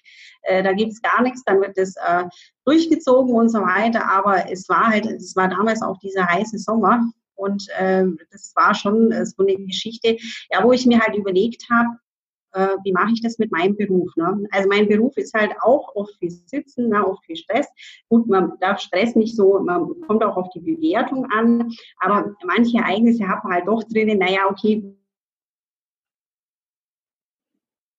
[0.43, 2.25] äh, da es gar nichts, dann wird das äh,
[2.65, 4.11] durchgezogen und so weiter.
[4.11, 7.05] Aber es war halt, es war damals auch dieser heiße Sommer.
[7.37, 10.17] Und äh, das war schon äh, so eine Geschichte,
[10.51, 11.89] ja, wo ich mir halt überlegt habe,
[12.55, 14.15] äh, wie mache ich das mit meinem Beruf?
[14.17, 14.47] Ne?
[14.51, 17.69] Also mein Beruf ist halt auch oft viel Sitzen, ne, oft viel Stress.
[18.09, 22.79] Gut, man darf Stress nicht so, man kommt auch auf die Bewertung an, aber manche
[22.79, 24.83] Ereignisse hat man halt doch drinnen, naja, okay.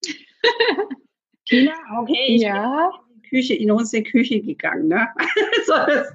[1.46, 2.90] Tina, okay, ich ja.
[2.90, 4.88] bin in Küche, in unsere Küche gegangen.
[4.88, 5.08] Ne?
[5.66, 6.08] so, das,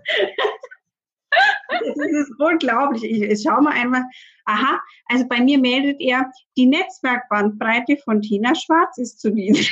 [1.71, 3.05] das ist unglaublich.
[3.05, 4.05] Ich, ich schaue mal einmal.
[4.45, 9.71] Aha, also bei mir meldet er, die Netzwerkbandbreite von Tina Schwarz ist zu niedrig.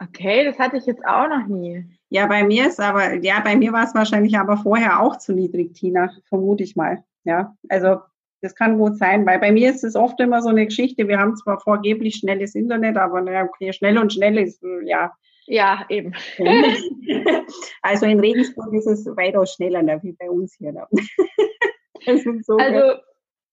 [0.00, 1.84] Okay, das hatte ich jetzt auch noch nie.
[2.08, 5.32] Ja, bei mir ist aber, ja, bei mir war es wahrscheinlich aber vorher auch zu
[5.32, 7.04] niedrig, Tina, vermute ich mal.
[7.24, 8.00] Ja, also
[8.40, 11.18] das kann gut sein, weil bei mir ist es oft immer so eine Geschichte, wir
[11.18, 15.12] haben zwar vorgeblich schnelles Internet, aber naja, okay, schnell und schnell ist, ja,
[15.48, 16.14] ja, eben.
[17.82, 20.72] Also in Regensburg ist es weitaus schneller ne, wie bei uns hier.
[20.72, 20.86] Ne?
[22.42, 23.00] So, also,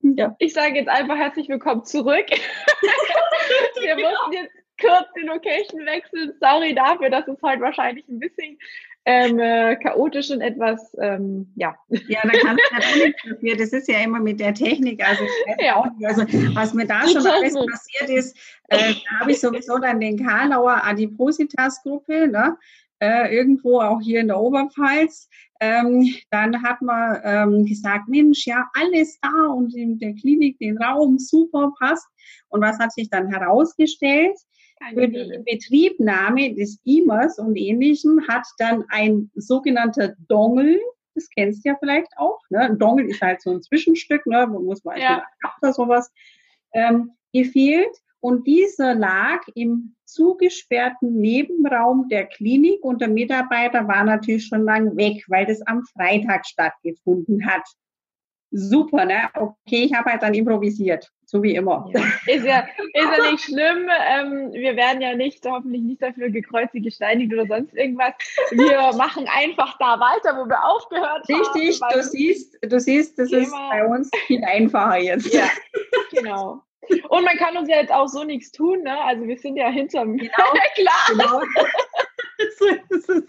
[0.01, 0.35] ja.
[0.39, 2.27] ich sage jetzt einfach herzlich willkommen zurück.
[3.81, 6.33] Wir mussten jetzt kurz die Location wechseln.
[6.39, 8.57] Sorry dafür, dass es heute wahrscheinlich ein bisschen
[9.05, 11.75] ähm, äh, chaotisch und etwas, ähm, ja.
[12.07, 13.55] Ja, da kannst du natürlich dafür.
[13.55, 15.07] Das ist ja immer mit der Technik.
[15.07, 15.23] Also,
[15.59, 15.91] ja.
[16.03, 16.23] also
[16.55, 18.35] was mir da schon alles passiert ist,
[18.69, 22.57] äh, da habe ich sowieso dann den Karlauer Adipositas-Gruppe, ne?
[22.99, 25.29] Äh, irgendwo auch hier in der Oberpfalz.
[25.59, 30.81] Ähm, dann hat man ähm, gesagt, Mensch, ja, alles da und in der Klinik den
[30.81, 32.07] Raum super passt.
[32.49, 34.37] Und was hat sich dann herausgestellt?
[34.93, 40.79] Für die Betriebnahme des IMAs und Ähnlichem hat dann ein sogenannter Dongle,
[41.15, 42.59] das kennst du ja vielleicht auch, ne?
[42.59, 44.45] Ein Dongle ist halt so ein Zwischenstück, ne?
[44.49, 45.23] wo muss man ja.
[45.61, 46.11] oder sowas,
[46.73, 47.95] ähm, gefehlt.
[48.19, 54.97] Und dieser lag im zugesperrten Nebenraum der Klinik und der Mitarbeiter war natürlich schon lang
[54.97, 57.63] weg, weil das am Freitag stattgefunden hat
[58.51, 59.29] super, ne?
[59.33, 61.89] Okay, ich habe halt dann improvisiert, so wie immer.
[61.93, 62.01] Ja.
[62.27, 62.59] Ist, ja,
[62.93, 63.89] ist ja nicht schlimm.
[64.09, 68.13] Ähm, wir werden ja nicht, hoffentlich nicht dafür gekreuzigt, gesteinigt oder sonst irgendwas.
[68.51, 71.93] Wir machen einfach da weiter, wo wir aufgehört Richtig, haben.
[71.93, 73.43] Richtig, du siehst, du siehst, das Thema.
[73.43, 75.33] ist bei uns viel einfacher jetzt.
[75.33, 75.49] Ja,
[76.11, 76.61] genau.
[77.09, 78.97] Und man kann uns ja jetzt auch so nichts tun, ne?
[79.03, 80.31] Also wir sind ja hinterm genau,
[80.75, 80.93] klar.
[81.09, 81.41] Genau.
[82.59, 83.23] so ist es.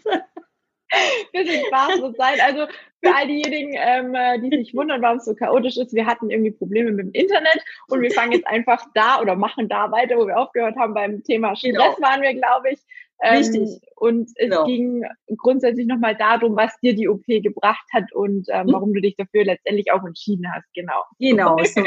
[1.33, 2.39] Bisschen Spaß muss sein.
[2.45, 2.67] Also
[3.03, 6.31] für all diejenigen, ähm, äh, die sich wundern, warum es so chaotisch ist, wir hatten
[6.31, 10.17] irgendwie Probleme mit dem Internet und wir fangen jetzt einfach da oder machen da weiter,
[10.17, 12.01] wo wir aufgehört haben beim Thema Stress genau.
[12.01, 12.81] waren wir, glaube ich.
[13.23, 13.81] Ähm, Richtig.
[13.97, 14.65] Und es genau.
[14.67, 15.05] ging
[15.37, 18.73] grundsätzlich nochmal darum, was dir die OP gebracht hat und ähm, hm?
[18.73, 20.67] warum du dich dafür letztendlich auch entschieden hast.
[20.75, 21.03] Genau.
[21.19, 21.57] Genau.
[21.67, 21.83] So.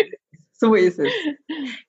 [0.61, 1.09] So ist es.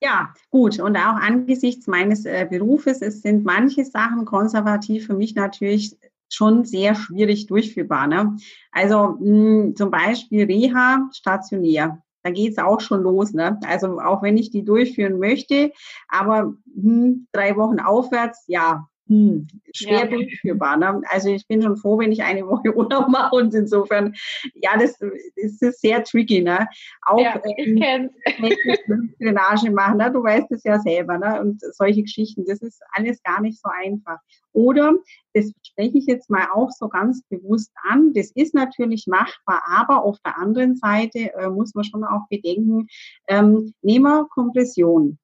[0.00, 0.78] Ja, gut.
[0.78, 5.96] Und auch angesichts meines äh, Berufes, es sind manche Sachen konservativ für mich natürlich
[6.30, 8.06] schon sehr schwierig durchführbar.
[8.06, 8.36] Ne?
[8.72, 12.02] Also mh, hm, zum Beispiel Reha stationär.
[12.22, 13.32] Da geht's auch schon los.
[13.32, 13.58] Ne?
[13.66, 15.72] Also auch wenn ich die durchführen möchte,
[16.08, 20.06] aber mh, hm, drei Wochen aufwärts, ja, hm, schwer ja.
[20.06, 20.76] durchführbar.
[20.76, 21.02] Ne?
[21.08, 24.14] Also ich bin schon froh, wenn ich eine Woche Urlaub mache und insofern,
[24.54, 26.42] ja, das, das ist sehr tricky.
[26.42, 26.68] Ne?
[27.06, 28.10] Auch ja, ich ähm,
[29.20, 30.12] Drainage machen, ne?
[30.12, 31.18] du weißt es ja selber.
[31.18, 31.40] Ne?
[31.40, 34.18] Und solche Geschichten, das ist alles gar nicht so einfach.
[34.52, 34.94] Oder,
[35.34, 40.04] das spreche ich jetzt mal auch so ganz bewusst an, das ist natürlich machbar, aber
[40.04, 42.86] auf der anderen Seite äh, muss man schon auch bedenken,
[43.26, 45.18] ähm, nehmen wir Kompression,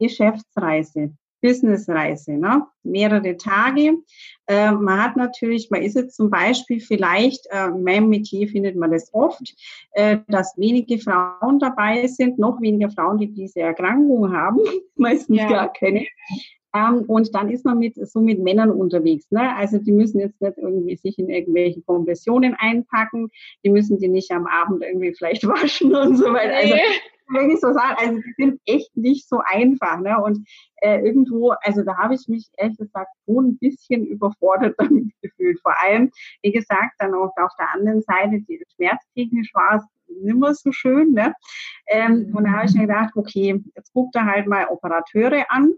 [0.00, 1.12] Geschäftsreise.
[1.40, 2.66] Businessreise, ne?
[2.82, 3.98] mehrere Tage.
[4.46, 8.76] Äh, man hat natürlich, man ist jetzt zum Beispiel vielleicht, äh, in meinem Metier findet
[8.76, 9.54] man das oft,
[9.92, 14.60] äh, dass wenige Frauen dabei sind, noch weniger Frauen, die diese Erkrankung haben,
[14.96, 15.48] meistens ja.
[15.48, 16.06] gar keine.
[16.86, 19.30] Und dann ist man mit, so mit Männern unterwegs.
[19.30, 19.54] Ne?
[19.56, 23.28] Also die müssen jetzt nicht irgendwie sich in irgendwelche Kompressionen einpacken,
[23.64, 26.56] die müssen die nicht am Abend irgendwie vielleicht waschen und so weiter.
[26.56, 26.74] Also
[27.30, 30.00] wenn ich so sagen, also die sind echt nicht so einfach.
[30.00, 30.20] Ne?
[30.22, 35.12] Und äh, irgendwo, also da habe ich mich ehrlich gesagt so ein bisschen überfordert damit
[35.22, 35.60] gefühlt.
[35.60, 36.10] Vor allem,
[36.42, 39.84] wie gesagt, dann auch auf der anderen Seite, die schmerztechnisch war es
[40.22, 41.12] nimmer so schön.
[41.12, 41.34] Ne?
[41.86, 45.74] Ähm, und da habe ich mir gedacht, okay, jetzt guck da halt mal Operateure an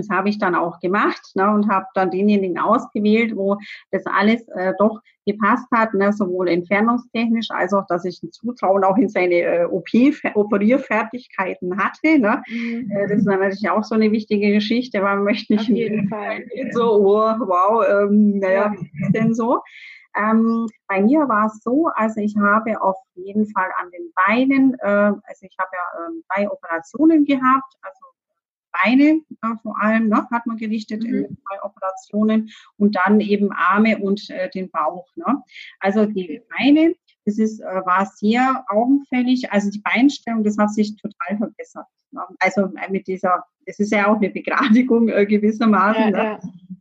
[0.00, 3.56] das habe ich dann auch gemacht ne, und habe dann denjenigen ausgewählt, wo
[3.90, 8.84] das alles äh, doch gepasst hat, ne, sowohl entfernungstechnisch als auch, dass ich ein Zutrauen
[8.84, 9.88] auch in seine äh, OP,
[10.34, 12.18] Operierfertigkeiten hatte.
[12.18, 12.42] Ne.
[12.48, 12.90] Mhm.
[12.90, 15.70] Äh, das ist natürlich auch so eine wichtige Geschichte, weil man möchte nicht,
[16.72, 18.72] so, oh, wow, ähm, naja, ja.
[18.72, 19.60] wie ist denn so?
[20.16, 24.74] Ähm, bei mir war es so, also ich habe auf jeden Fall an den Beinen,
[24.80, 28.09] äh, also ich habe ja äh, drei Operationen gehabt, also
[28.72, 31.14] Beine äh, vor allem, ne, hat man gerichtet mhm.
[31.14, 35.06] in zwei Operationen und dann eben Arme und äh, den Bauch.
[35.16, 35.42] Ne.
[35.80, 39.52] Also die Beine, das ist, äh, war sehr augenfällig.
[39.52, 41.86] Also die Beinstellung, das hat sich total verbessert.
[42.12, 42.22] Ne.
[42.38, 46.02] Also äh, mit dieser, das ist ja auch eine Begradigung äh, gewissermaßen.
[46.02, 46.16] Ja, ne.
[46.16, 46.40] ja.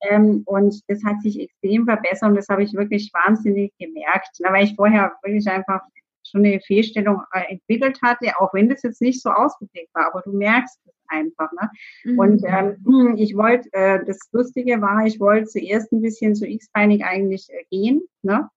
[0.10, 4.47] Ähm, und das hat sich extrem verbessert und das habe ich wirklich wahnsinnig gemerkt, ne,
[4.52, 5.82] weil ich vorher wirklich einfach
[6.23, 10.21] schon eine Fehlstellung äh, entwickelt hatte, auch wenn das jetzt nicht so ausgeprägt war, aber
[10.21, 11.52] du merkst es einfach.
[11.54, 11.69] Ne?
[12.06, 12.19] Mhm.
[12.19, 17.04] Und ähm, ich wollte, äh, das Lustige war, ich wollte zuerst ein bisschen so x-beinig
[17.04, 18.02] eigentlich äh, gehen.
[18.22, 18.50] Ne?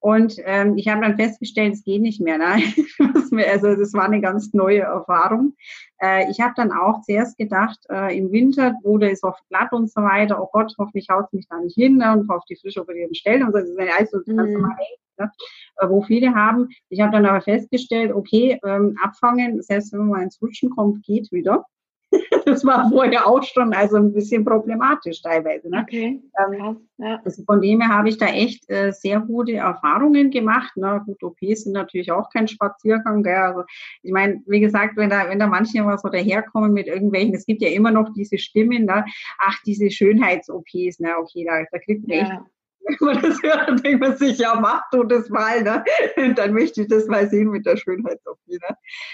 [0.00, 2.38] Und ähm, ich habe dann festgestellt, es geht nicht mehr.
[2.38, 2.62] Ne?
[3.50, 5.56] also das war eine ganz neue Erfahrung.
[6.00, 9.72] Äh, ich habe dann auch zuerst gedacht, äh, im Winter, wo der ist oft glatt
[9.72, 12.12] und so weiter, oh Gott, hoffentlich haut es mich da nicht hin ne?
[12.12, 13.58] und auf die frisch operierten Stellen und so.
[13.58, 14.54] Das ist alles so ganz mhm.
[14.54, 14.76] normal,
[15.18, 15.32] ne?
[15.78, 16.68] Äh, wo viele haben.
[16.90, 21.32] Ich habe dann aber festgestellt, okay, ähm, abfangen, selbst wenn man ins Rutschen kommt, geht
[21.32, 21.64] wieder.
[22.46, 25.68] das war vorher auch schon also ein bisschen problematisch teilweise.
[25.68, 25.82] Ne?
[25.82, 26.22] Okay.
[26.38, 27.20] Ähm, ja.
[27.24, 30.76] also von dem her habe ich da echt äh, sehr gute Erfahrungen gemacht.
[30.76, 31.02] Ne?
[31.04, 33.22] Gut, OPs sind natürlich auch kein Spaziergang.
[33.22, 33.36] Gell?
[33.36, 33.62] Also
[34.02, 37.46] ich meine, wie gesagt, wenn da, wenn da manche immer so daherkommen mit irgendwelchen, es
[37.46, 39.04] gibt ja immer noch diese Stimmen, ne?
[39.38, 41.16] ach, diese Schönheits-OPs, ne?
[41.18, 42.22] okay, da, da kriegt man ja.
[42.24, 42.40] echt
[43.00, 45.84] wenn man das hört, dann denkt man sich, ja, mach du das mal, ne?
[46.36, 48.38] dann möchte ich das mal sehen mit der Schönheits-OP.
[48.46, 48.58] Ne?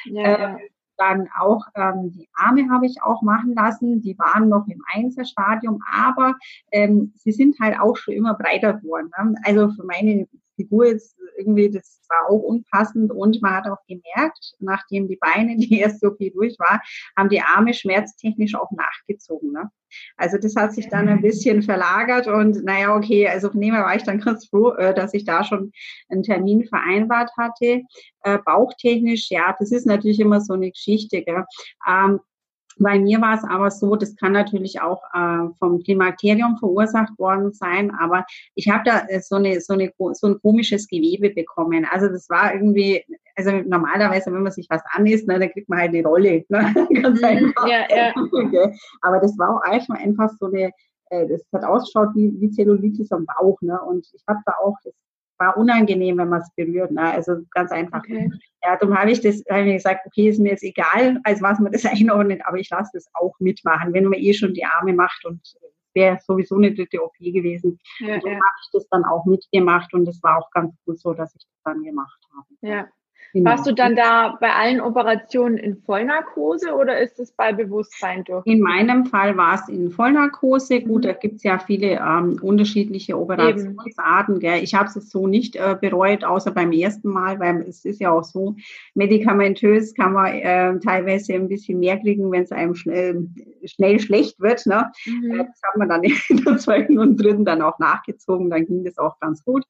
[0.05, 0.59] Ja, äh, ja.
[0.97, 4.01] Dann auch ähm, die Arme habe ich auch machen lassen.
[4.01, 6.37] Die waren noch im Einzelstadium, aber
[6.71, 9.11] ähm, sie sind halt auch schon immer breiter geworden.
[9.19, 9.35] Ne?
[9.45, 14.55] Also für meine Figur ist irgendwie, das war auch unpassend und man hat auch gemerkt,
[14.59, 16.81] nachdem die Beine die erste OP durch war,
[17.17, 19.53] haben die Arme schmerztechnisch auch nachgezogen.
[19.53, 19.71] Ne?
[20.17, 23.85] Also das hat sich dann ein bisschen verlagert und naja, okay, also von dem her
[23.85, 25.73] war ich dann ganz froh, äh, dass ich da schon
[26.09, 27.83] einen Termin vereinbart hatte.
[28.23, 31.23] Äh, bauchtechnisch, ja, das ist natürlich immer so eine Geschichte.
[31.23, 31.45] Gell?
[32.79, 37.53] Bei mir war es aber so, das kann natürlich auch äh, vom Klimakterium verursacht worden
[37.53, 41.87] sein, aber ich habe da äh, so, eine, so, eine, so ein komisches Gewebe bekommen.
[41.91, 43.05] Also das war irgendwie,
[43.37, 46.45] also normalerweise, wenn man sich was anisst, ne, dann kriegt man halt eine Rolle.
[46.49, 46.75] Ne?
[47.03, 47.25] Ganz mhm.
[47.25, 47.67] einfach.
[47.67, 48.13] Ja, ja.
[48.17, 48.77] Okay.
[49.03, 50.71] Aber das war auch einfach, einfach so eine,
[51.11, 53.61] äh, das hat ausgeschaut wie, wie Zellulitis am Bauch.
[53.61, 53.81] Ne?
[53.83, 54.95] Und ich habe da auch, das
[55.39, 56.91] war unangenehm, wenn man es berührt.
[56.91, 57.03] Ne?
[57.03, 57.99] Also ganz einfach.
[58.01, 58.31] Okay.
[58.63, 61.59] Ja, darum habe ich das, habe ich gesagt, okay, ist mir jetzt egal, als was
[61.59, 64.93] man das einordnet, aber ich lasse das auch mitmachen, wenn man eh schon die Arme
[64.93, 65.41] macht und
[65.95, 67.79] wäre sowieso eine dritte OP gewesen.
[68.01, 68.35] Ja, und so ja.
[68.35, 71.43] habe ich das dann auch mitgemacht und es war auch ganz gut so, dass ich
[71.43, 72.47] das dann gemacht habe.
[72.63, 72.89] Ja,
[73.35, 73.51] Genau.
[73.51, 78.47] Warst du dann da bei allen Operationen in Vollnarkose oder ist es bei Bewusstsein durch?
[78.47, 80.83] In meinem Fall war es in Vollnarkose.
[80.83, 81.09] Gut, mhm.
[81.09, 84.39] da gibt es ja viele ähm, unterschiedliche Operationsarten.
[84.39, 84.63] Gell.
[84.63, 88.13] Ich habe es so nicht äh, bereut, außer beim ersten Mal, weil es ist ja
[88.13, 88.55] auch so,
[88.95, 93.27] medikamentös kann man äh, teilweise ein bisschen mehr kriegen, wenn es einem schnell,
[93.65, 94.65] schnell schlecht wird.
[94.67, 94.93] Ne?
[95.07, 95.33] Mhm.
[95.33, 98.49] Äh, das hat man dann in der zweiten und dritten dann auch nachgezogen.
[98.49, 99.65] Dann ging das auch ganz gut.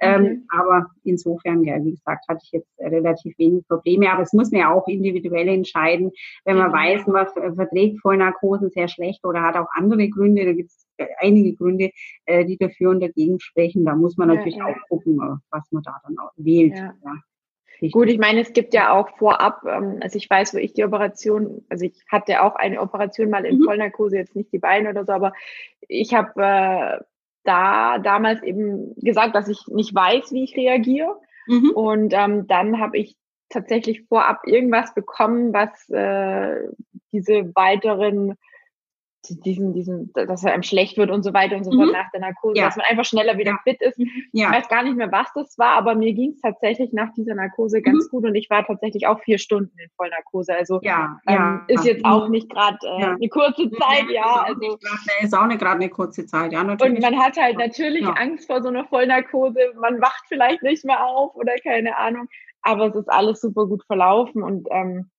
[0.00, 0.40] Ähm, okay.
[0.48, 4.10] aber insofern, ja, wie gesagt, hatte ich jetzt relativ wenig Probleme.
[4.10, 6.12] Aber es muss man ja auch individuell entscheiden,
[6.44, 6.82] wenn man genau.
[6.82, 10.44] weiß, man verträgt Vollnarkosen sehr schlecht oder hat auch andere Gründe.
[10.44, 10.86] Da gibt es
[11.18, 11.90] einige Gründe,
[12.26, 13.84] äh, die dafür und dagegen sprechen.
[13.84, 14.74] Da muss man natürlich ja, ja.
[14.74, 16.76] auch gucken, äh, was man da dann wählt.
[16.76, 16.94] Ja.
[17.90, 20.84] Gut, ich meine, es gibt ja auch vorab, ähm, also ich weiß, wo ich die
[20.84, 23.64] Operation, also ich hatte auch eine Operation mal in mhm.
[23.64, 25.32] Vollnarkose, jetzt nicht die Beine oder so, aber
[25.88, 27.04] ich habe äh,
[27.42, 31.20] da damals eben gesagt, dass ich nicht weiß, wie ich reagiere.
[31.46, 31.70] Mhm.
[31.70, 33.16] Und ähm, dann habe ich
[33.48, 36.68] tatsächlich vorab irgendwas bekommen, was äh,
[37.12, 38.34] diese weiteren
[39.28, 41.92] diesen, diesen, dass er einem schlecht wird und so weiter und so fort mhm.
[41.92, 42.66] nach der Narkose, ja.
[42.66, 43.58] dass man einfach schneller wieder ja.
[43.64, 43.98] fit ist.
[43.98, 44.08] Mhm.
[44.32, 44.50] Ja.
[44.50, 47.34] Ich weiß gar nicht mehr, was das war, aber mir ging es tatsächlich nach dieser
[47.34, 48.10] Narkose ganz mhm.
[48.10, 50.54] gut und ich war tatsächlich auch vier Stunden in Vollnarkose.
[50.54, 54.44] Also ja, ähm, ist jetzt auch nicht gerade äh, eine kurze Zeit, ja.
[54.46, 54.78] Also
[55.20, 56.62] ist auch nicht gerade eine kurze Zeit, ja.
[56.62, 56.96] Natürlich.
[56.96, 59.58] Und man hat halt natürlich Angst vor so einer Vollnarkose.
[59.80, 62.28] Man wacht vielleicht nicht mehr auf oder keine Ahnung.
[62.62, 65.10] Aber es ist alles super gut verlaufen und ähm,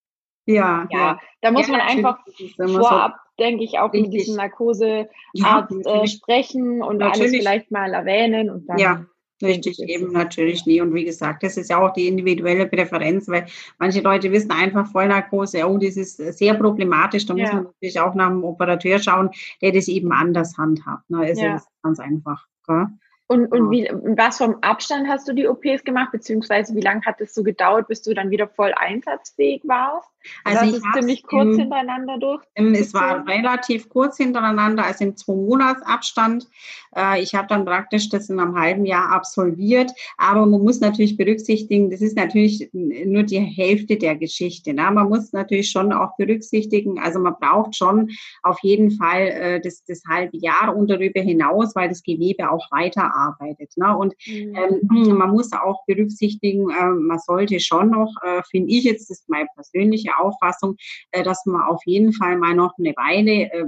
[0.46, 2.20] ja, ja, da muss man einfach
[2.58, 4.12] vorab, denke ich, auch richtig.
[4.12, 7.21] mit diesem Narkosearzt ja, äh, sprechen und natürlich.
[7.21, 8.78] alles vielleicht mal erwähnen und dann.
[8.78, 9.06] Ja.
[9.43, 10.80] Richtig, eben natürlich nie.
[10.80, 13.45] Und wie gesagt, das ist ja auch die individuelle Präferenz, weil
[13.80, 17.26] manche Leute wissen einfach Vollnarkose, oh, das ist sehr problematisch.
[17.26, 21.10] Da muss man natürlich auch nach einem Operateur schauen, der das eben anders handhabt.
[21.10, 21.17] Ne?
[21.19, 22.48] Also das ist ganz einfach.
[22.65, 22.88] Gell?
[23.27, 27.19] Und, und wie, was vom Abstand hast du die OPs gemacht, beziehungsweise wie lange hat
[27.21, 30.07] es so gedauert, bis du dann wieder voll einsatzfähig warst?
[30.43, 32.43] Also, also ich es ziemlich kurz im, hintereinander durch.
[32.55, 36.47] es war relativ kurz hintereinander, also im zwei Monats Abstand.
[36.95, 41.17] Äh, ich habe dann praktisch das in einem halben Jahr absolviert, aber man muss natürlich
[41.17, 44.73] berücksichtigen, das ist natürlich nur die Hälfte der Geschichte.
[44.73, 44.89] Ne?
[44.91, 48.09] Man muss natürlich schon auch berücksichtigen, also man braucht schon
[48.43, 52.71] auf jeden Fall äh, das, das halbe Jahr und darüber hinaus, weil das Gewebe auch
[53.15, 53.73] weiterarbeitet.
[53.78, 53.97] Ne?
[53.97, 54.56] Und mhm.
[54.56, 59.19] ähm, man muss auch berücksichtigen, äh, man sollte schon noch, äh, finde ich jetzt, das
[59.19, 60.75] ist meine persönliche Auffassung,
[61.12, 63.65] äh, dass man auf jeden Fall mal noch eine Weile äh,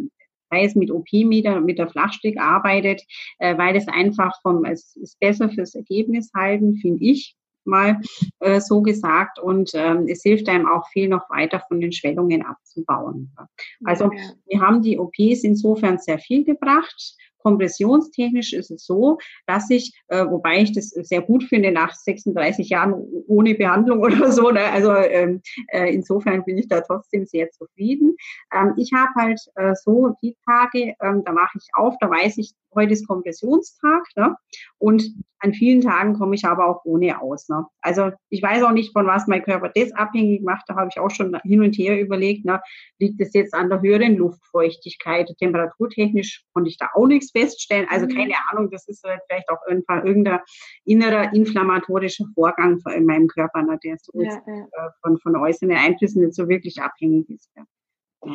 [0.50, 3.04] sei es mit OP-Meter, mit der Flachstrick arbeitet,
[3.40, 8.00] äh, weil es einfach vom, es ist besser fürs Ergebnis halten, finde ich mal
[8.40, 9.40] äh, so gesagt.
[9.40, 13.36] Und ähm, es hilft einem auch viel noch weiter von den Schwellungen abzubauen.
[13.84, 14.22] Also ja.
[14.46, 17.18] wir haben die OPs insofern sehr viel gebracht.
[17.48, 22.68] Kompressionstechnisch ist es so, dass ich, äh, wobei ich das sehr gut finde nach 36
[22.68, 22.94] Jahren
[23.28, 24.66] ohne Behandlung oder so, ne?
[24.66, 28.18] also ähm, äh, insofern bin ich da trotzdem sehr zufrieden.
[28.54, 32.38] Ähm, ich habe halt äh, so die Tage, ähm, da mache ich auf, da weiß
[32.38, 34.36] ich, heute ist Kompressionstag ne?
[34.78, 35.04] und
[35.40, 37.48] an vielen Tagen komme ich aber auch ohne aus.
[37.50, 37.66] Ne?
[37.82, 40.64] Also ich weiß auch nicht, von was mein Körper das abhängig macht.
[40.68, 42.62] Da habe ich auch schon hin und her überlegt, ne?
[43.00, 45.30] liegt es jetzt an der höheren Luftfeuchtigkeit?
[45.40, 47.88] Temperaturtechnisch konnte ich da auch nichts feststellen.
[47.90, 48.16] Also mhm.
[48.16, 50.40] keine Ahnung, das ist vielleicht auch irgendwann irgendein
[50.86, 53.78] innerer inflammatorischer Vorgang in meinem Körper, ne?
[53.84, 54.64] der so ja, ja.
[54.64, 57.52] Äh, von, von äußeren Einflüssen nicht so wirklich abhängig ist.
[57.56, 57.64] Ja.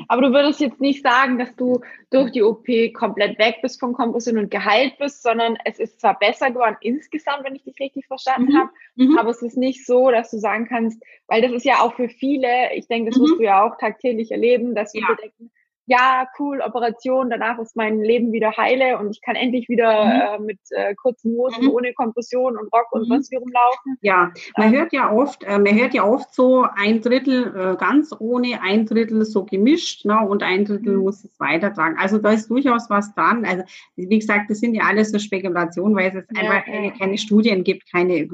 [0.09, 3.93] Aber du würdest jetzt nicht sagen, dass du durch die OP komplett weg bist von
[3.93, 8.07] Kompression und geheilt bist, sondern es ist zwar besser geworden insgesamt, wenn ich dich richtig
[8.07, 8.59] verstanden mhm.
[8.59, 9.19] habe, mhm.
[9.19, 12.09] aber es ist nicht so, dass du sagen kannst, weil das ist ja auch für
[12.09, 13.23] viele, ich denke, das mhm.
[13.25, 15.15] wirst du ja auch tagtäglich erleben, dass viele ja.
[15.15, 15.51] denken,
[15.93, 20.11] ja, cool, Operation, danach ist mein Leben wieder heile und ich kann endlich wieder mhm.
[20.11, 21.71] äh, mit äh, kurzen Hosen, mhm.
[21.71, 23.13] ohne Kompression und Rock und mhm.
[23.13, 23.99] sonst wie rumlaufen.
[24.01, 27.77] Ja, man ähm, hört ja oft, äh, man hört ja oft so ein Drittel äh,
[27.77, 31.03] ganz ohne, ein Drittel so gemischt, ne, und ein Drittel mhm.
[31.03, 31.99] muss es weitertragen.
[31.99, 33.45] Also da ist durchaus was dran.
[33.45, 33.65] Also
[33.97, 36.93] wie gesagt, das sind ja alles so Spekulationen, weil es ja, einfach keine, ja.
[36.99, 38.27] keine, Studien gibt, keine,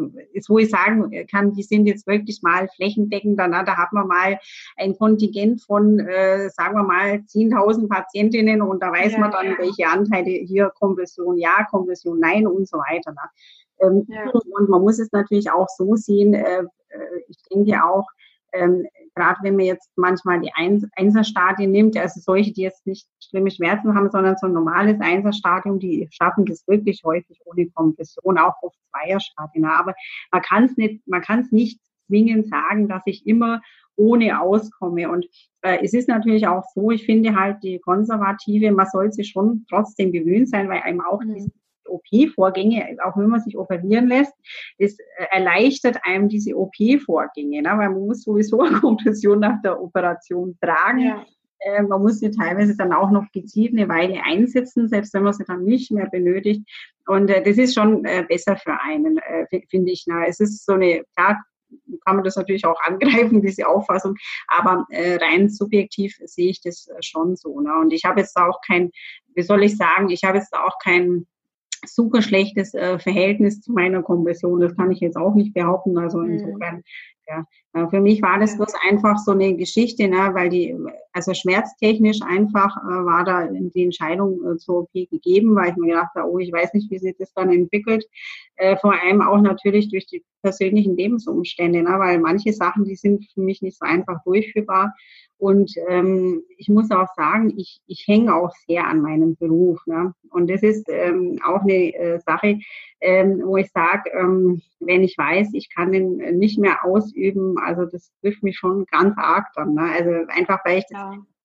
[0.48, 4.38] wo ich sagen kann, die sind jetzt wirklich mal flächendeckend, na, da hat man mal
[4.76, 9.46] ein Kontingent von, äh, sagen wir mal, 10.000 Patientinnen und da weiß ja, man dann,
[9.46, 9.58] ja.
[9.58, 13.12] welche Anteile hier Kompression ja, Kompression nein und so weiter.
[13.12, 13.18] Ne?
[13.80, 14.30] Ähm, ja.
[14.30, 18.06] Und man muss es natürlich auch so sehen, äh, äh ich denke auch,
[18.52, 20.52] ähm, gerade wenn man jetzt manchmal die
[20.96, 25.78] Einserstadien nimmt, also solche, die jetzt nicht schlimme Schmerzen haben, sondern so ein normales Einserstadium,
[25.78, 29.64] die schaffen das wirklich häufig ohne Kompression, auch auf Zweierstadien.
[29.64, 29.94] Aber
[30.32, 33.60] man kann es nicht, man kann es nicht zwingend sagen, dass ich immer
[33.98, 35.10] ohne auskomme.
[35.10, 35.26] Und
[35.62, 39.66] äh, es ist natürlich auch so, ich finde halt die Konservative, man soll sich schon
[39.68, 41.34] trotzdem gewöhnt sein, weil einem auch mhm.
[41.34, 41.50] diese
[41.86, 44.32] OP-Vorgänge, auch wenn man sich operieren lässt,
[44.78, 47.70] das äh, erleichtert einem diese OP-Vorgänge, ne?
[47.70, 51.00] weil man muss sowieso eine Kompression nach der Operation tragen.
[51.00, 51.24] Ja.
[51.60, 55.32] Äh, man muss sie teilweise dann auch noch gezielt eine Weile einsetzen, selbst wenn man
[55.32, 56.62] sie dann nicht mehr benötigt.
[57.06, 59.18] Und äh, das ist schon äh, besser für einen,
[59.70, 60.04] finde ich.
[60.06, 61.38] Na, es ist so eine, klar,
[62.04, 64.14] kann man das natürlich auch angreifen, diese Auffassung.
[64.46, 67.60] Aber äh, rein subjektiv sehe ich das äh, schon so.
[67.60, 67.70] Ne?
[67.80, 68.90] Und ich habe jetzt auch kein,
[69.34, 71.26] wie soll ich sagen, ich habe jetzt auch kein
[71.86, 74.60] super schlechtes äh, Verhältnis zu meiner Konversion.
[74.60, 75.96] Das kann ich jetzt auch nicht behaupten.
[75.98, 76.32] Also mhm.
[76.32, 76.82] insofern
[77.28, 77.44] Ja.
[77.74, 80.76] Äh, für mich war das bloß einfach so eine Geschichte, ne, weil die,
[81.12, 85.94] also schmerztechnisch einfach äh, war da die Entscheidung äh, zur OP gegeben, weil ich mir
[85.94, 88.04] gedacht habe, oh, ich weiß nicht, wie sich das dann entwickelt.
[88.56, 93.24] Äh, vor allem auch natürlich durch die persönlichen Lebensumstände, ne, weil manche Sachen, die sind
[93.32, 94.94] für mich nicht so einfach durchführbar.
[95.38, 99.80] Und ähm, ich muss auch sagen, ich, ich hänge auch sehr an meinem Beruf.
[99.86, 100.12] Ne?
[100.30, 102.58] Und das ist ähm, auch eine äh, Sache,
[103.00, 107.84] ähm, wo ich sage, ähm, wenn ich weiß, ich kann den nicht mehr ausüben, also
[107.84, 109.74] das trifft mich schon ganz arg dann.
[109.74, 109.82] Ne?
[109.82, 110.98] Also einfach, weil ich das,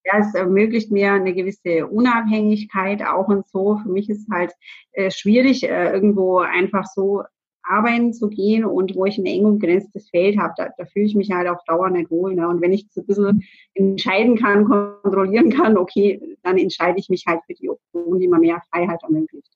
[0.05, 0.19] ja.
[0.19, 3.77] es ermöglicht mir eine gewisse Unabhängigkeit auch und so.
[3.83, 4.53] Für mich ist halt
[4.93, 7.23] äh, schwierig, äh, irgendwo einfach so
[7.63, 11.15] arbeiten zu gehen und wo ich ein eng umgrenztes Feld habe, da, da fühle ich
[11.15, 12.35] mich halt auch dauernd nicht wohl.
[12.35, 12.47] Ne?
[12.47, 13.43] Und wenn ich das ein bisschen
[13.73, 18.39] entscheiden kann, kontrollieren kann, okay, dann entscheide ich mich halt für die Option, die mir
[18.39, 19.51] mehr Freiheit ermöglicht.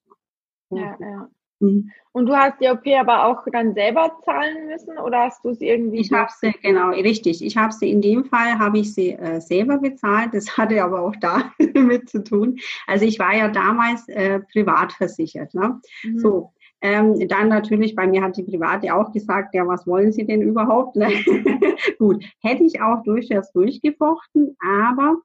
[0.69, 1.29] Ja, ja.
[1.59, 1.91] Mhm.
[2.11, 5.61] Und du hast die OP aber auch dann selber zahlen müssen oder hast du es
[5.61, 5.99] irgendwie?
[5.99, 7.43] Ich habe sie, genau, richtig.
[7.43, 10.33] Ich habe sie in dem Fall, habe ich sie äh, selber bezahlt.
[10.33, 12.57] Das hatte aber auch damit zu tun.
[12.87, 15.53] Also ich war ja damals äh, privat versichert.
[15.53, 15.79] Ne?
[16.03, 16.19] Mhm.
[16.19, 20.25] So, ähm, dann natürlich, bei mir hat die Private auch gesagt, ja, was wollen Sie
[20.25, 20.95] denn überhaupt?
[20.95, 21.09] Ne?
[21.97, 25.17] Gut, hätte ich auch durchaus durchgefochten, aber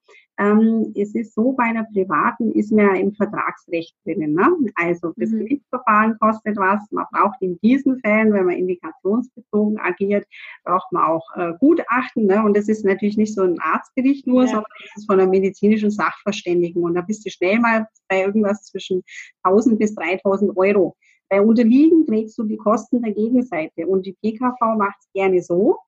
[0.42, 4.34] ähm, es ist so, bei der Privaten ist man ja im Vertragsrecht drinnen.
[4.34, 4.48] Ne?
[4.74, 5.40] Also das mhm.
[5.40, 6.80] Gerichtsverfahren kostet was.
[6.90, 10.26] Man braucht in diesen Fällen, wenn man indikationsbezogen agiert,
[10.64, 12.26] braucht man auch äh, Gutachten.
[12.26, 12.42] Ne?
[12.42, 14.48] Und das ist natürlich nicht so ein Arztgericht nur, ja.
[14.48, 16.82] sondern das ist von einer medizinischen Sachverständigung.
[16.82, 19.02] Und da bist du schnell mal bei irgendwas zwischen
[19.44, 20.96] 1000 bis 3000 Euro.
[21.28, 25.78] Bei Unterliegen trägst du die Kosten der Gegenseite und die PKV macht es gerne so,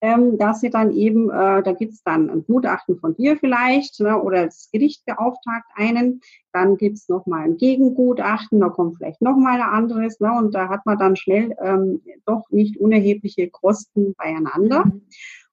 [0.00, 4.20] ähm, dass sie dann eben, äh, da gibt's dann ein Gutachten von dir vielleicht ne,
[4.20, 6.20] oder das Gericht beauftragt einen,
[6.52, 10.54] dann gibt's noch mal ein Gegengutachten, da kommt vielleicht noch mal ein anderes ne, und
[10.54, 14.84] da hat man dann schnell ähm, doch nicht unerhebliche Kosten beieinander.
[14.84, 15.02] Mhm.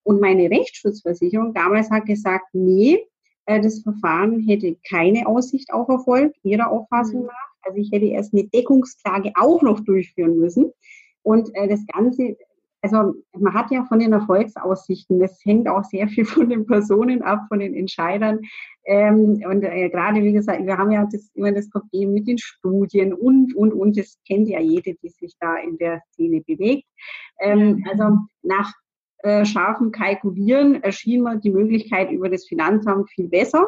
[0.03, 2.99] Und meine Rechtsschutzversicherung damals hat gesagt, nee,
[3.45, 7.27] äh, das Verfahren hätte keine Aussicht auf Erfolg, ihrer Auffassung mhm.
[7.27, 7.53] nach.
[7.61, 10.71] Also ich hätte erst eine Deckungsklage auch noch durchführen müssen.
[11.21, 12.35] Und äh, das Ganze,
[12.83, 17.21] also man hat ja von den Erfolgsaussichten, das hängt auch sehr viel von den Personen
[17.21, 18.41] ab, von den Entscheidern.
[18.85, 22.37] Ähm, und äh, gerade, wie gesagt, wir haben ja das, immer das Problem mit den
[22.37, 23.97] Studien und, und, und.
[23.97, 26.85] Das kennt ja jede, die sich da in der Szene bewegt.
[27.39, 28.73] Ähm, also nach
[29.19, 33.65] äh, scharfem Kalkulieren erschien mir die Möglichkeit über das Finanzamt viel besser.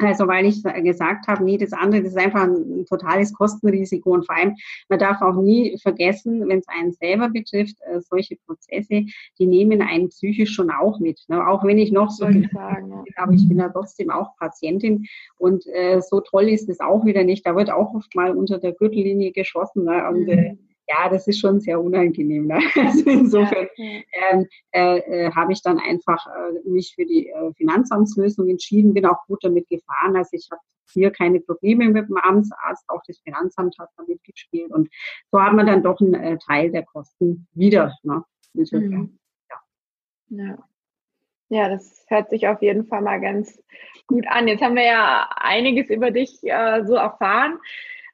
[0.00, 4.12] Also weil ich gesagt habe, nee, das andere, das ist einfach ein, totales Kostenrisiko.
[4.12, 4.56] Und vor allem,
[4.88, 9.04] man darf auch nie vergessen, wenn es einen selber betrifft, äh, solche Prozesse,
[9.38, 11.20] die nehmen einen psychisch schon auch mit.
[11.28, 11.46] Ne?
[11.46, 13.04] Auch wenn ich noch so, ich sagen, ja.
[13.16, 15.06] aber ich bin ja trotzdem auch Patientin.
[15.38, 17.46] Und äh, so toll ist es auch wieder nicht.
[17.46, 19.84] Da wird auch oft mal unter der Gürtellinie geschossen.
[19.84, 20.08] Ne?
[20.08, 22.46] Und äh, mhm ja, das ist schon sehr unangenehm.
[22.46, 22.58] Ne?
[22.76, 28.48] Also insofern ähm, äh, äh, habe ich dann einfach äh, mich für die äh, Finanzamtslösung
[28.48, 30.16] entschieden, bin auch gut damit gefahren.
[30.16, 30.60] Also ich habe
[30.92, 34.88] hier keine Probleme mit dem Amtsarzt, auch das Finanzamt hat damit gespielt und
[35.30, 37.96] so hat man dann doch einen äh, Teil der Kosten wieder.
[38.02, 38.24] Ne?
[38.54, 39.18] Mhm.
[39.48, 39.56] Ja.
[40.30, 40.58] ja.
[41.52, 43.60] Ja, das hört sich auf jeden Fall mal ganz
[44.06, 44.46] gut an.
[44.46, 47.58] Jetzt haben wir ja einiges über dich äh, so erfahren.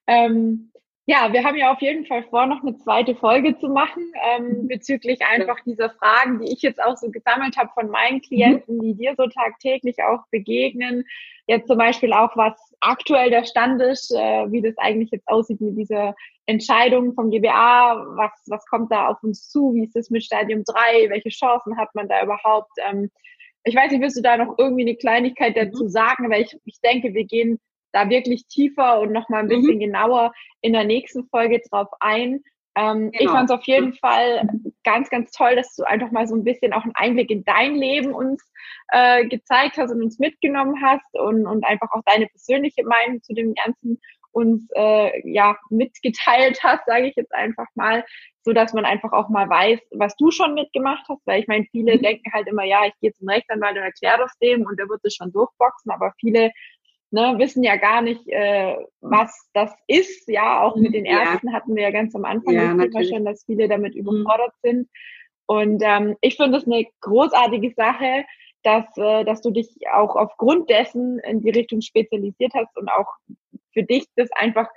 [0.06, 0.70] Ähm,
[1.08, 4.62] ja, wir haben ja auf jeden Fall vor, noch eine zweite Folge zu machen ähm,
[4.62, 4.68] mhm.
[4.68, 8.94] bezüglich einfach dieser Fragen, die ich jetzt auch so gesammelt habe von meinen Klienten, die
[8.94, 11.04] dir so tagtäglich auch begegnen.
[11.46, 15.60] Jetzt zum Beispiel auch, was aktuell der Stand ist, äh, wie das eigentlich jetzt aussieht
[15.60, 20.10] mit dieser Entscheidung vom GBA, was, was kommt da auf uns zu, wie ist das
[20.10, 22.72] mit Stadium 3, welche Chancen hat man da überhaupt?
[22.84, 23.12] Ähm,
[23.62, 25.88] ich weiß nicht, willst du da noch irgendwie eine Kleinigkeit dazu mhm.
[25.88, 27.60] sagen, weil ich, ich denke, wir gehen
[27.96, 29.80] da wirklich tiefer und nochmal ein bisschen mhm.
[29.80, 32.42] genauer in der nächsten Folge drauf ein.
[32.76, 33.24] Ähm, genau.
[33.24, 34.46] Ich fand es auf jeden Fall
[34.84, 37.74] ganz, ganz toll, dass du einfach mal so ein bisschen auch einen Einblick in dein
[37.74, 38.46] Leben uns
[38.88, 43.32] äh, gezeigt hast und uns mitgenommen hast und, und einfach auch deine persönliche Meinung zu
[43.32, 43.98] dem Ganzen
[44.36, 48.04] uns äh, ja mitgeteilt hast, sage ich jetzt einfach mal,
[48.42, 51.64] so dass man einfach auch mal weiß, was du schon mitgemacht hast, weil ich meine,
[51.70, 52.02] viele mhm.
[52.02, 55.00] denken halt immer, ja, ich gehe zum Rechtsanwalt und erkläre das dem und der wird
[55.04, 56.52] es schon durchboxen, aber viele
[57.10, 60.28] ne, wissen ja gar nicht, äh, was das ist.
[60.28, 61.52] Ja, auch mit den Ärzten ja.
[61.54, 64.00] hatten wir ja ganz am Anfang ja, das Thema schon, dass viele damit mhm.
[64.00, 64.68] überfordert mhm.
[64.68, 64.88] sind.
[65.46, 68.24] Und ähm, ich finde es eine großartige Sache,
[68.62, 73.06] dass, äh, dass du dich auch aufgrund dessen in die Richtung spezialisiert hast und auch
[73.72, 74.68] für dich das einfach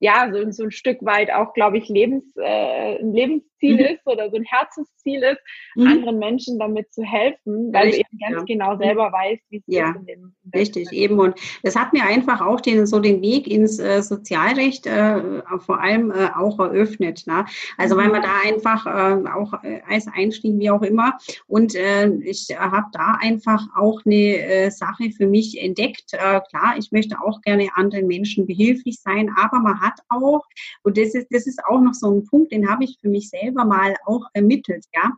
[0.00, 3.78] ja, so, so ein Stück weit auch, glaube ich, Lebens, äh, ein Lebensziel mhm.
[3.80, 5.40] ist oder so ein Herzensziel ist,
[5.74, 5.86] mhm.
[5.86, 8.54] anderen Menschen damit zu helfen, weil Richtig, du eben ganz ja.
[8.54, 8.78] genau mhm.
[8.78, 9.90] selber weißt, wie es ja.
[9.90, 11.18] ist in dem in Richtig, eben.
[11.18, 15.80] Und das hat mir einfach auch den, so den Weg ins äh, Sozialrecht äh, vor
[15.80, 17.24] allem äh, auch eröffnet.
[17.26, 17.44] Ne?
[17.76, 18.24] Also weil man mhm.
[18.24, 21.18] da einfach äh, auch äh, als Einstieg, wie auch immer.
[21.46, 26.12] Und äh, ich habe da einfach auch eine äh, Sache für mich entdeckt.
[26.12, 30.42] Äh, klar, ich möchte auch gerne anderen Menschen behilflich sein, aber man hat auch,
[30.82, 33.28] und das ist, das ist auch noch so ein Punkt, den habe ich für mich
[33.30, 35.12] selber mal auch ermittelt, ja.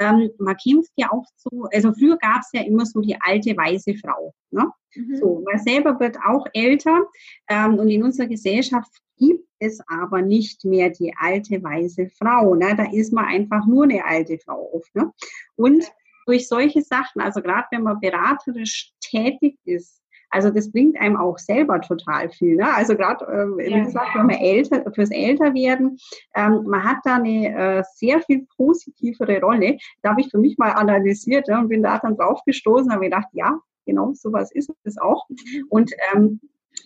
[0.00, 3.56] Ähm, man kämpft ja auch so, also früher gab es ja immer so die alte
[3.56, 4.34] weiße Frau.
[4.50, 4.68] Ne?
[4.96, 5.16] Mhm.
[5.16, 7.06] So, man selber wird auch älter
[7.48, 12.56] ähm, und in unserer Gesellschaft gibt es aber nicht mehr die alte weiße Frau.
[12.56, 12.74] Ne?
[12.76, 14.92] Da ist man einfach nur eine alte Frau oft.
[14.96, 15.12] Ne?
[15.54, 15.84] Und
[16.26, 20.00] durch solche Sachen, also gerade wenn man beraterisch tätig ist,
[20.34, 22.56] also das bringt einem auch selber total viel.
[22.56, 22.74] Ne?
[22.74, 25.96] Also gerade, äh, wie gesagt, wenn man älter, fürs Älterwerden,
[26.34, 29.78] ähm, man hat da eine äh, sehr viel positivere Rolle.
[30.02, 33.04] Da habe ich für mich mal analysiert ja, und bin da dann drauf gestoßen, habe
[33.04, 35.24] gedacht, ja, genau, sowas ist es auch.
[35.68, 36.40] Und ähm,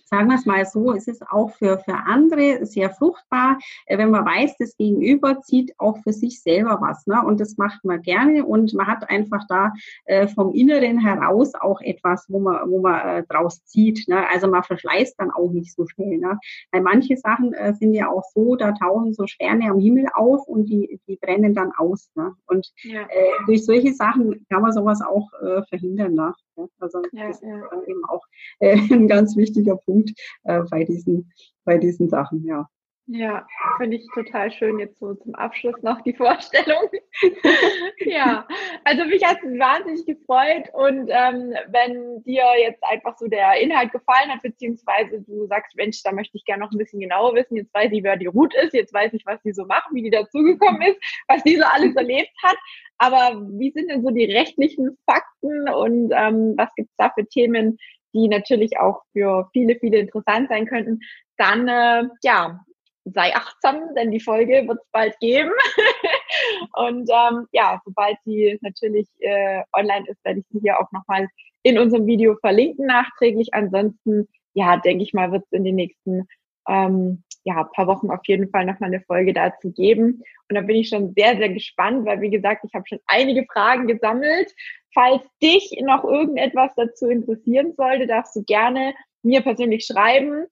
[0.09, 4.09] sagen wir es mal so, es ist auch für, für andere sehr fruchtbar, äh, wenn
[4.09, 7.05] man weiß, das Gegenüber zieht auch für sich selber was.
[7.05, 7.21] Ne?
[7.23, 9.71] Und das macht man gerne und man hat einfach da
[10.05, 14.07] äh, vom Inneren heraus auch etwas, wo man, wo man äh, draus zieht.
[14.07, 14.27] Ne?
[14.29, 16.17] Also man verschleißt dann auch nicht so schnell.
[16.17, 16.39] Ne?
[16.71, 20.47] Weil manche Sachen äh, sind ja auch so, da tauchen so Sterne am Himmel auf
[20.47, 22.09] und die, die brennen dann aus.
[22.15, 22.33] Ne?
[22.47, 23.01] Und ja.
[23.01, 26.13] äh, durch solche Sachen kann man sowas auch äh, verhindern.
[26.13, 26.33] Ne?
[26.79, 27.55] Also ja, das ja.
[27.57, 28.25] ist eben auch
[28.59, 29.98] äh, ein ganz wichtiger Punkt
[30.43, 31.31] äh, bei, diesen,
[31.65, 32.67] bei diesen Sachen, ja.
[33.11, 33.47] Ja,
[33.77, 36.89] finde ich total schön jetzt so zum Abschluss noch die Vorstellung.
[38.05, 38.47] ja,
[38.83, 43.91] also mich hat es wahnsinnig gefreut und ähm, wenn dir jetzt einfach so der Inhalt
[43.93, 47.57] gefallen hat, beziehungsweise du sagst, Mensch, da möchte ich gerne noch ein bisschen genauer wissen,
[47.57, 50.03] jetzt weiß ich, wer die Ruth ist, jetzt weiß ich, was die so macht, wie
[50.03, 52.57] die dazugekommen ist, was die so alles erlebt hat,
[52.99, 57.25] aber wie sind denn so die rechtlichen Fakten und ähm, was gibt es da für
[57.25, 57.79] Themen,
[58.13, 60.99] die natürlich auch für viele, viele interessant sein könnten,
[61.37, 62.59] dann äh, ja,
[63.05, 65.51] sei achtsam, denn die Folge wird es bald geben.
[66.73, 71.27] und ähm, ja, sobald sie natürlich äh, online ist, werde ich sie hier auch nochmal
[71.63, 73.53] in unserem Video verlinken nachträglich.
[73.53, 76.27] Ansonsten, ja, denke ich mal, wird es in den nächsten
[76.67, 80.21] ähm, ja, paar Wochen auf jeden Fall nochmal eine Folge dazu geben.
[80.49, 83.45] Und da bin ich schon sehr, sehr gespannt, weil wie gesagt, ich habe schon einige
[83.51, 84.53] Fragen gesammelt.
[84.93, 90.45] Falls dich noch irgendetwas dazu interessieren sollte, darfst du gerne mir persönlich schreiben.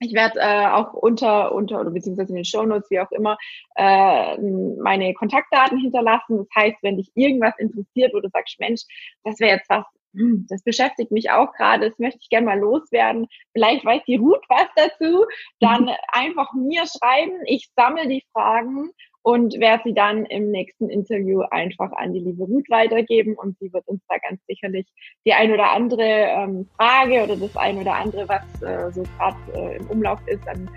[0.00, 3.38] Ich werde äh, auch unter, unter oder beziehungsweise in den Shownotes, wie auch immer,
[3.76, 6.38] äh, meine Kontaktdaten hinterlassen.
[6.38, 8.82] Das heißt, wenn dich irgendwas interessiert, wo du sagst, Mensch,
[9.22, 9.84] das wäre jetzt was,
[10.48, 13.26] das beschäftigt mich auch gerade, das möchte ich gerne mal loswerden.
[13.52, 15.24] Vielleicht weiß die Ruth was dazu.
[15.60, 17.40] Dann einfach mir schreiben.
[17.46, 18.90] Ich sammle die Fragen
[19.22, 23.72] und werde sie dann im nächsten Interview einfach an die liebe Ruth weitergeben und sie
[23.72, 24.86] wird uns da ganz sicherlich
[25.24, 29.36] die ein oder andere ähm, Frage oder das ein oder andere, was äh, so gerade
[29.54, 30.68] äh, im Umlauf ist, an,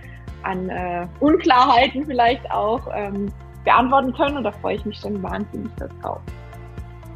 [0.43, 3.33] an äh, Unklarheiten vielleicht auch ähm,
[3.63, 6.21] beantworten können und da freue ich mich schon wahnsinnig darauf.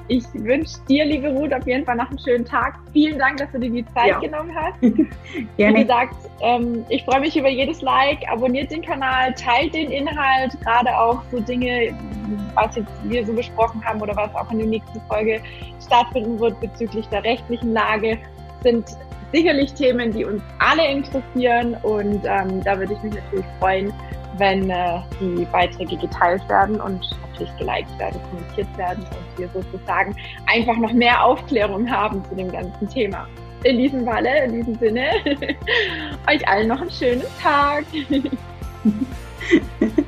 [0.10, 2.80] Ich wünsche dir, liebe Ruth, auf jeden Fall noch einen schönen Tag.
[2.93, 4.20] Vielen Dank, dass du dir die Zeit ja.
[4.20, 4.82] genommen hast.
[5.57, 5.78] Gerne.
[5.78, 8.28] Wie gesagt, ähm, ich freue mich über jedes Like.
[8.28, 11.95] Abonniert den Kanal, teilt den Inhalt, gerade auch so Dinge,
[12.55, 15.41] was jetzt wir so besprochen haben oder was auch in der nächsten Folge
[15.86, 18.18] stattfinden wird bezüglich der rechtlichen Lage,
[18.64, 18.86] sind
[19.32, 21.78] sicherlich Themen, die uns alle interessieren.
[21.84, 23.93] Und ähm, da würde ich mich natürlich freuen,
[24.40, 30.16] wenn äh, die Beiträge geteilt werden und natürlich geliked werden, kommentiert werden und wir sozusagen
[30.48, 33.28] einfach noch mehr Aufklärung haben zu dem ganzen Thema.
[33.64, 35.12] In diesem Falle, in diesem Sinne,
[36.30, 37.84] euch allen noch einen schönen Tag.